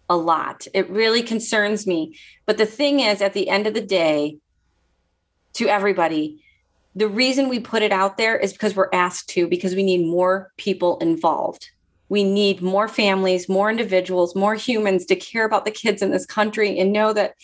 [0.09, 0.67] a lot.
[0.73, 2.19] It really concerns me.
[2.47, 4.39] But the thing is, at the end of the day,
[5.55, 6.43] to everybody,
[6.95, 10.07] the reason we put it out there is because we're asked to, because we need
[10.07, 11.71] more people involved
[12.09, 16.27] we need more families, more individuals, more humans to care about the kids in this
[16.27, 17.35] country and know that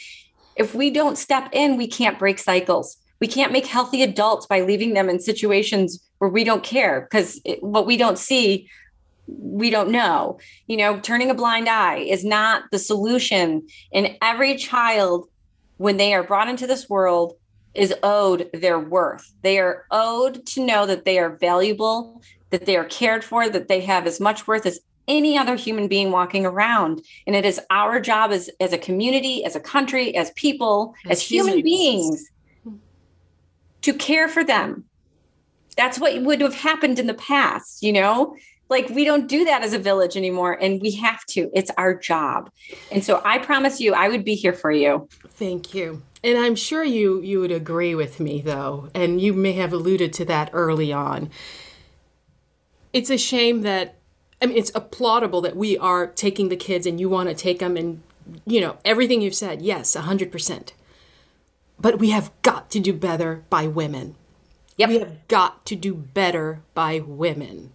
[0.57, 2.97] if we don't step in, we can't break cycles.
[3.21, 7.41] We can't make healthy adults by leaving them in situations where we don't care because
[7.61, 8.69] what we don't see,
[9.27, 10.39] we don't know.
[10.67, 13.67] You know, turning a blind eye is not the solution.
[13.93, 15.27] And every child,
[15.77, 17.35] when they are brought into this world,
[17.75, 19.33] is owed their worth.
[19.43, 23.69] They are owed to know that they are valuable, that they are cared for, that
[23.69, 27.03] they have as much worth as any other human being walking around.
[27.27, 31.13] And it is our job as, as a community, as a country, as people, as,
[31.13, 32.31] as human beings
[33.83, 34.85] to care for them.
[35.77, 38.37] That's what would have happened in the past, you know?
[38.71, 41.51] Like we don't do that as a village anymore and we have to.
[41.53, 42.51] It's our job.
[42.91, 45.09] And so I promise you I would be here for you.
[45.31, 46.03] Thank you.
[46.23, 50.13] And I'm sure you you would agree with me though, and you may have alluded
[50.15, 51.31] to that early on.
[52.93, 53.97] It's a shame that
[54.41, 57.59] I mean it's applaudable that we are taking the kids and you want to take
[57.59, 58.03] them and
[58.47, 60.73] you know, everything you've said, yes, 100%.
[61.79, 64.17] But we have got to do better by women.
[64.77, 64.89] Yep.
[64.89, 67.73] We have got to do better by women.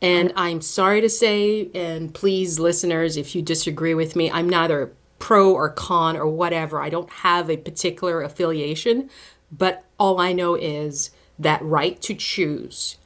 [0.00, 4.92] And I'm sorry to say, and please, listeners, if you disagree with me, I'm neither
[5.18, 6.80] pro or con or whatever.
[6.80, 9.10] I don't have a particular affiliation,
[9.50, 12.96] but all I know is that right to choose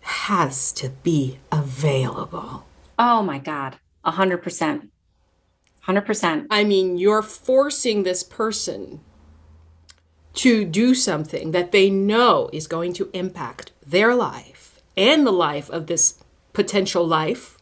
[0.00, 2.64] has to be available.
[2.98, 4.88] Oh my God, 100%.
[5.88, 6.46] 100%.
[6.50, 9.00] I mean, you're forcing this person
[10.34, 14.55] to do something that they know is going to impact their life
[14.96, 16.22] and the life of this
[16.52, 17.58] potential life.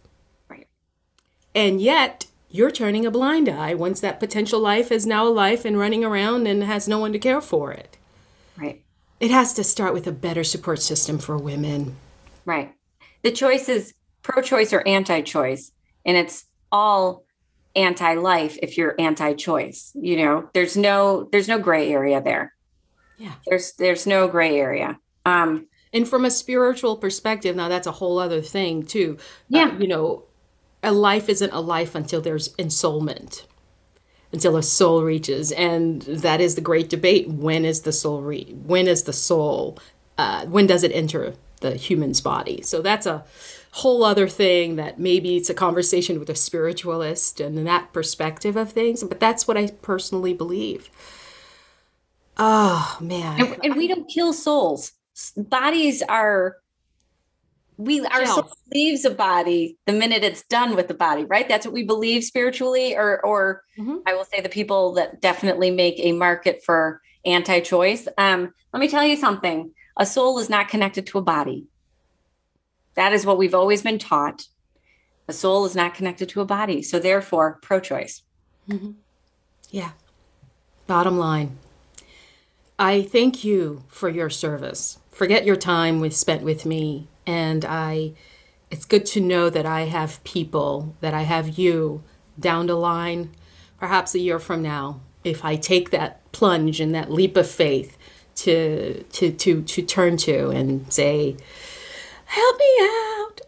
[0.49, 0.69] Right.
[1.55, 5.65] And yet, you're turning a blind eye once that potential life is now a life
[5.65, 7.97] and running around and has no one to care for it.
[8.57, 8.83] Right.
[9.19, 11.97] It has to start with a better support system for women.
[12.45, 12.73] Right.
[13.23, 15.73] The choice is pro choice or anti choice.
[16.05, 17.25] And it's all
[17.75, 19.93] anti life if you're anti choice.
[19.95, 22.55] You know, there's no there's no gray area there.
[23.19, 23.33] Yeah.
[23.47, 24.99] There's there's no gray area.
[25.25, 29.17] Um and from a spiritual perspective, now that's a whole other thing too.
[29.49, 29.69] Yeah.
[29.69, 30.25] Uh, you know,
[30.83, 33.45] a life isn't a life until there's ensoulment
[34.33, 35.53] until a soul reaches.
[35.53, 37.29] And that is the great debate.
[37.29, 39.79] When is the soul re- when is the soul
[40.19, 42.61] uh, when does it enter the human's body?
[42.63, 43.25] So that's a
[43.71, 48.71] whole other thing that maybe it's a conversation with a spiritualist and that perspective of
[48.71, 50.91] things but that's what i personally believe.
[52.37, 53.41] Oh man.
[53.41, 54.93] And, and we don't kill souls
[55.37, 56.57] bodies are
[57.77, 61.49] we our soul leaves a body the minute it's done with the body right?
[61.49, 63.97] That's what we believe spiritually or or mm-hmm.
[64.07, 68.09] i will say the people that definitely make a market for anti-choice.
[68.19, 69.73] Um let me tell you something.
[69.97, 71.67] A soul is not connected to a body.
[72.95, 74.47] That is what we've always been taught.
[75.27, 78.23] A soul is not connected to a body so therefore pro-choice.
[78.69, 78.93] Mm-hmm.
[79.71, 79.93] yeah.
[80.87, 81.59] Bottom line.
[82.79, 88.13] I thank you for your service forget your time with spent with me and I
[88.71, 92.03] it's good to know that I have people, that I have you
[92.41, 93.31] down the line,
[93.79, 97.97] perhaps a year from now, if I take that plunge and that leap of faith
[98.37, 101.37] to to to to turn to and say,
[102.25, 103.41] "Help me out."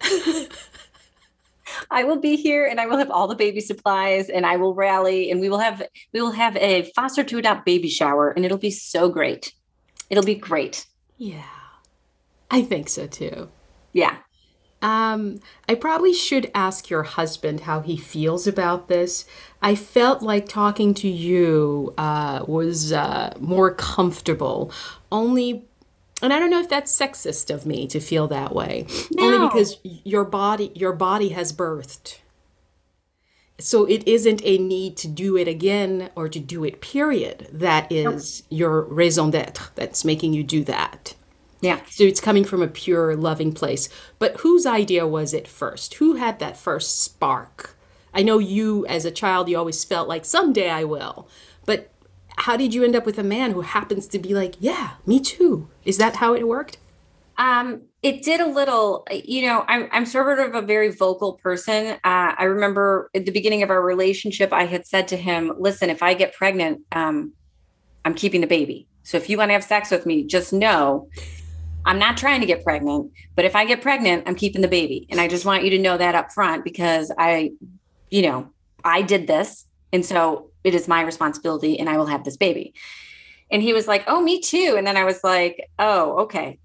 [1.90, 4.74] I will be here and I will have all the baby supplies and I will
[4.74, 8.44] rally and we will have we will have a foster to adopt baby shower and
[8.44, 9.52] it'll be so great.
[10.08, 10.86] It'll be great.
[11.18, 11.55] Yeah.
[12.50, 13.48] I think so too.
[13.92, 14.16] Yeah.
[14.82, 19.24] Um, I probably should ask your husband how he feels about this.
[19.62, 24.70] I felt like talking to you uh, was uh, more comfortable,
[25.10, 25.64] only,
[26.22, 29.24] and I don't know if that's sexist of me to feel that way, no.
[29.24, 32.18] only because your body, your body has birthed.
[33.58, 36.82] So it isn't a need to do it again or to do it.
[36.82, 37.48] Period.
[37.50, 39.70] That is your raison d'être.
[39.74, 41.14] That's making you do that.
[41.66, 41.80] Yeah.
[41.90, 43.88] So it's coming from a pure, loving place.
[44.20, 45.94] But whose idea was it first?
[45.94, 47.76] Who had that first spark?
[48.14, 51.28] I know you, as a child, you always felt like someday I will.
[51.64, 51.90] But
[52.36, 55.18] how did you end up with a man who happens to be like, yeah, me
[55.18, 55.68] too?
[55.84, 56.78] Is that how it worked?
[57.36, 61.98] Um, it did a little, you know, I'm, I'm sort of a very vocal person.
[62.04, 65.90] Uh, I remember at the beginning of our relationship, I had said to him, listen,
[65.90, 67.32] if I get pregnant, um,
[68.04, 68.86] I'm keeping the baby.
[69.02, 71.08] So if you want to have sex with me, just know
[71.86, 75.06] I'm not trying to get pregnant, but if I get pregnant, I'm keeping the baby.
[75.08, 77.52] And I just want you to know that up front because I,
[78.10, 78.50] you know,
[78.84, 79.64] I did this.
[79.92, 82.74] And so it is my responsibility and I will have this baby.
[83.50, 84.74] And he was like, Oh, me too.
[84.76, 86.58] And then I was like, Oh, okay.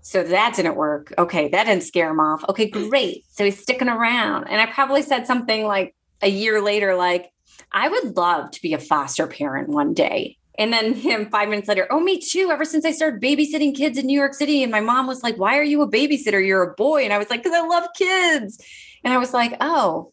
[0.00, 1.12] So that didn't work.
[1.18, 1.48] Okay.
[1.48, 2.42] That didn't scare him off.
[2.48, 3.24] Okay, great.
[3.30, 4.44] So he's sticking around.
[4.44, 7.30] And I probably said something like a year later, like,
[7.72, 10.37] I would love to be a foster parent one day.
[10.58, 12.50] And then him five minutes later, oh, me too.
[12.50, 14.62] Ever since I started babysitting kids in New York City.
[14.64, 16.44] And my mom was like, why are you a babysitter?
[16.44, 17.04] You're a boy.
[17.04, 18.60] And I was like, because I love kids.
[19.04, 20.12] And I was like, oh,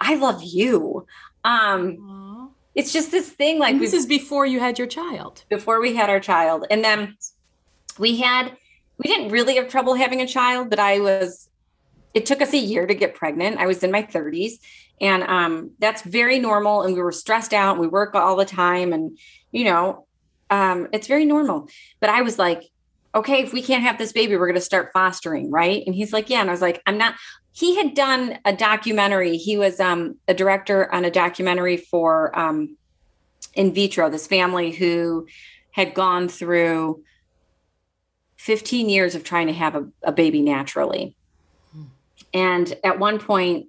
[0.00, 1.06] I love you.
[1.44, 2.50] Um, Aww.
[2.76, 5.44] it's just this thing like this is before you had your child.
[5.48, 6.64] Before we had our child.
[6.70, 7.16] And then
[7.98, 8.56] we had
[8.98, 11.48] we didn't really have trouble having a child, but I was
[12.14, 13.58] it took us a year to get pregnant.
[13.58, 14.52] I was in my 30s.
[15.02, 16.82] And um, that's very normal.
[16.82, 17.78] And we were stressed out.
[17.78, 18.92] We work all the time.
[18.92, 19.18] And,
[19.50, 20.06] you know,
[20.48, 21.68] um, it's very normal.
[22.00, 22.70] But I was like,
[23.14, 25.50] okay, if we can't have this baby, we're going to start fostering.
[25.50, 25.82] Right.
[25.84, 26.40] And he's like, yeah.
[26.40, 27.16] And I was like, I'm not,
[27.50, 29.36] he had done a documentary.
[29.36, 32.76] He was um, a director on a documentary for um,
[33.54, 35.26] in vitro, this family who
[35.72, 37.02] had gone through
[38.36, 41.16] 15 years of trying to have a, a baby naturally.
[41.72, 41.82] Hmm.
[42.32, 43.66] And at one point,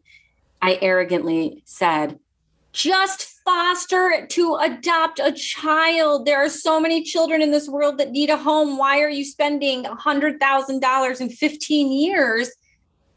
[0.64, 2.18] I arrogantly said,
[2.72, 6.26] just foster to adopt a child.
[6.26, 8.78] There are so many children in this world that need a home.
[8.78, 12.50] Why are you spending $100,000 in 15 years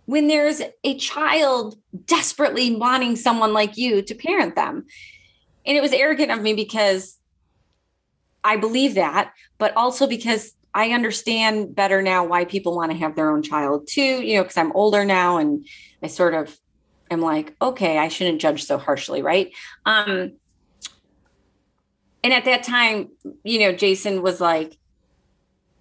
[0.06, 1.76] when there's a child
[2.06, 4.84] desperately wanting someone like you to parent them?
[5.64, 7.16] And it was arrogant of me because
[8.42, 13.14] I believe that, but also because I understand better now why people want to have
[13.14, 15.64] their own child too, you know, because I'm older now and
[16.02, 16.58] I sort of
[17.10, 19.52] am like, okay, I shouldn't judge so harshly, right?
[19.84, 20.32] Um,
[22.22, 23.10] and at that time,
[23.44, 24.76] you know, Jason was like,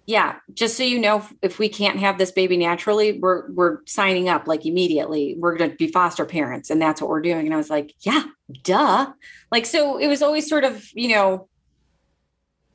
[0.06, 4.28] yeah, just so you know, if we can't have this baby naturally, we're we're signing
[4.28, 5.34] up like immediately.
[5.36, 7.46] We're going to be foster parents, and that's what we're doing.
[7.46, 8.22] And I was like, yeah,
[8.62, 9.12] duh.
[9.50, 11.48] Like, so it was always sort of, you know,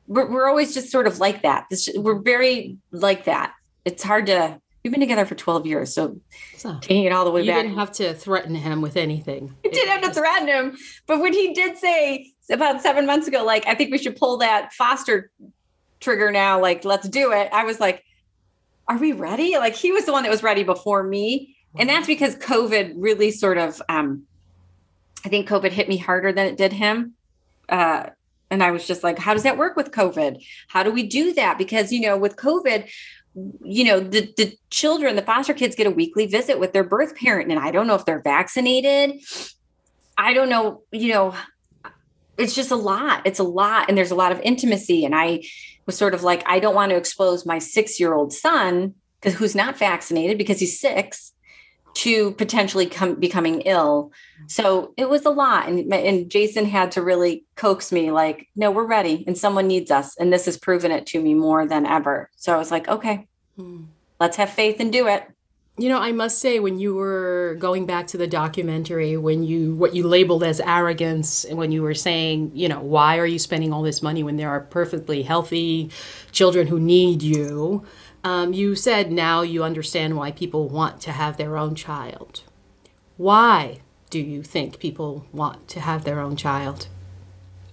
[0.08, 1.68] we're we're always just sort of like that.
[1.70, 3.54] This, we're very like that.
[3.86, 5.94] It's hard to We've been together for 12 years.
[5.94, 6.20] So,
[6.58, 7.56] so taking it all the way back.
[7.56, 9.56] You didn't have to threaten him with anything.
[9.64, 10.78] I didn't have to threaten him.
[11.06, 14.38] But when he did say about seven months ago, like, I think we should pull
[14.38, 15.30] that foster
[16.00, 17.50] trigger now, like, let's do it.
[17.54, 18.04] I was like,
[18.88, 19.58] are we ready?
[19.58, 21.56] Like, he was the one that was ready before me.
[21.78, 24.24] And that's because COVID really sort of, um,
[25.24, 27.14] I think COVID hit me harder than it did him.
[27.70, 28.08] Uh,
[28.50, 30.44] and I was just like, how does that work with COVID?
[30.68, 31.58] How do we do that?
[31.58, 32.90] Because, you know, with COVID,
[33.34, 37.16] you know the the children the foster kids get a weekly visit with their birth
[37.16, 39.22] parent and i don't know if they're vaccinated.
[40.18, 41.34] I don't know you know
[42.38, 43.22] it's just a lot.
[43.26, 45.42] It's a lot and there's a lot of intimacy and i
[45.86, 49.38] was sort of like i don't want to expose my 6 year old son because
[49.38, 51.34] who's not vaccinated because he's 6
[51.94, 54.12] to potentially come becoming ill.
[54.48, 58.72] So it was a lot and, and jason had to really coax me like no
[58.72, 61.86] we're ready and someone needs us and this has proven it to me more than
[61.86, 62.30] ever.
[62.36, 63.28] So i was like okay
[63.58, 63.84] hmm.
[64.20, 65.26] let's have faith and do it.
[65.78, 69.74] You know i must say when you were going back to the documentary when you
[69.76, 73.40] what you labeled as arrogance and when you were saying you know why are you
[73.40, 75.90] spending all this money when there are perfectly healthy
[76.32, 77.86] children who need you
[78.24, 82.44] um, you said now you understand why people want to have their own child
[83.22, 86.88] why do you think people want to have their own child?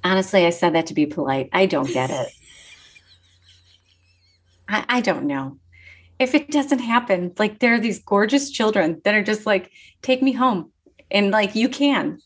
[0.05, 1.49] Honestly, I said that to be polite.
[1.53, 2.28] I don't get it.
[4.68, 5.59] I, I don't know.
[6.18, 9.70] If it doesn't happen, like there are these gorgeous children that are just like,
[10.03, 10.72] take me home.
[11.11, 12.18] And like you can.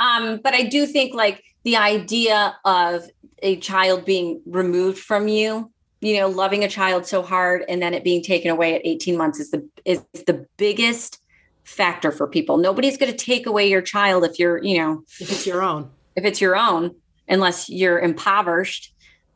[0.00, 3.04] Um, but I do think like the idea of
[3.42, 5.70] a child being removed from you
[6.02, 9.16] you know loving a child so hard and then it being taken away at 18
[9.16, 11.22] months is the is the biggest
[11.64, 12.56] factor for people.
[12.56, 15.90] Nobody's going to take away your child if you're, you know, if it's your own.
[16.16, 16.94] If it's your own,
[17.28, 18.92] unless you're impoverished,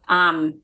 [0.09, 0.61] um,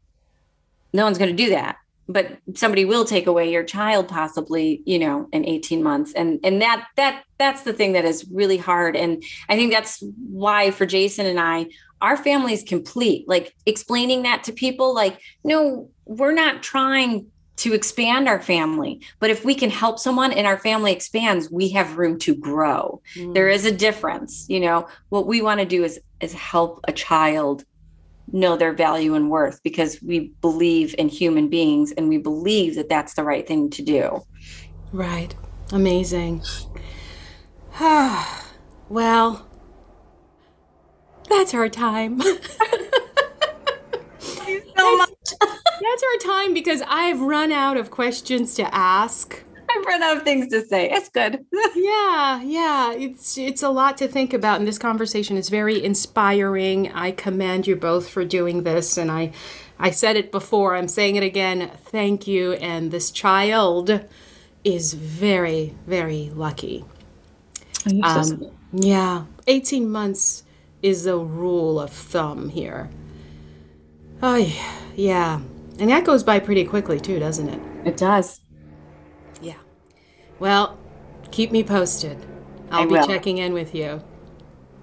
[0.92, 1.76] no one's going to do that.
[2.08, 6.60] But somebody will take away your child, possibly, you know, in 18 months, and and
[6.60, 8.96] that that that's the thing that is really hard.
[8.96, 11.68] And I think that's why for Jason and I,
[12.02, 13.26] our family is complete.
[13.28, 17.26] Like explaining that to people, like, no, we're not trying
[17.56, 19.00] to expand our family.
[19.20, 23.00] But if we can help someone and our family expands, we have room to grow.
[23.14, 23.34] Mm.
[23.34, 24.46] There is a difference.
[24.48, 27.64] You know, what we want to do is is help a child
[28.32, 32.88] know their value and worth because we believe in human beings and we believe that
[32.88, 34.22] that's the right thing to do.
[34.92, 35.34] Right.
[35.72, 36.42] Amazing.
[38.88, 39.51] well,
[41.32, 42.20] that's our time.
[44.20, 45.10] Thank you so much.
[45.40, 49.42] That's our time because I've run out of questions to ask.
[49.68, 50.90] I've run out of things to say.
[50.90, 51.44] It's good.
[51.74, 52.92] yeah, yeah.
[52.92, 56.92] It's it's a lot to think about and this conversation is very inspiring.
[56.92, 59.32] I commend you both for doing this and I
[59.78, 61.70] I said it before, I'm saying it again.
[61.86, 64.04] Thank you and this child
[64.64, 66.84] is very very lucky.
[68.04, 70.44] Um, yeah, 18 months
[70.82, 72.90] is the rule of thumb here.
[74.22, 74.46] Oh,
[74.94, 75.40] yeah.
[75.78, 77.60] And that goes by pretty quickly, too, doesn't it?
[77.86, 78.40] It does.
[79.40, 79.58] Yeah.
[80.38, 80.78] Well,
[81.30, 82.18] keep me posted.
[82.70, 83.06] I'll I be will.
[83.06, 84.02] checking in with you.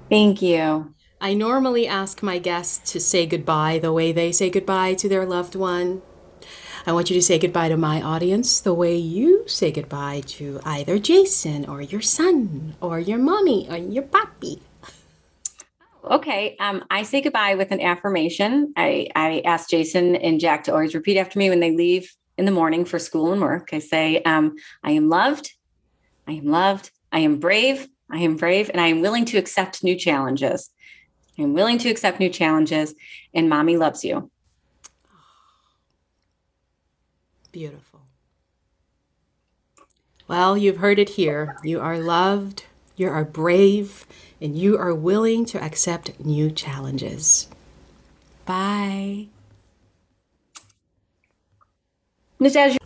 [0.09, 0.93] Thank you.
[1.21, 5.25] I normally ask my guests to say goodbye the way they say goodbye to their
[5.25, 6.01] loved one.
[6.85, 10.61] I want you to say goodbye to my audience the way you say goodbye to
[10.63, 14.61] either Jason or your son or your mommy or your papi.
[16.09, 16.55] Okay.
[16.59, 18.73] Um, I say goodbye with an affirmation.
[18.75, 22.45] I, I ask Jason and Jack to always repeat after me when they leave in
[22.45, 23.69] the morning for school and work.
[23.73, 25.53] I say, um, I am loved.
[26.27, 26.89] I am loved.
[27.11, 27.87] I am brave.
[28.11, 30.71] I am brave and I am willing to accept new challenges.
[31.37, 32.95] I'm willing to accept new challenges
[33.33, 34.31] and mommy loves you.
[37.51, 38.01] Beautiful.
[40.27, 41.57] Well, you've heard it here.
[41.63, 44.05] You are loved, you are brave,
[44.41, 47.47] and you are willing to accept new challenges.
[48.45, 49.27] Bye.
[52.39, 52.77] Natasha,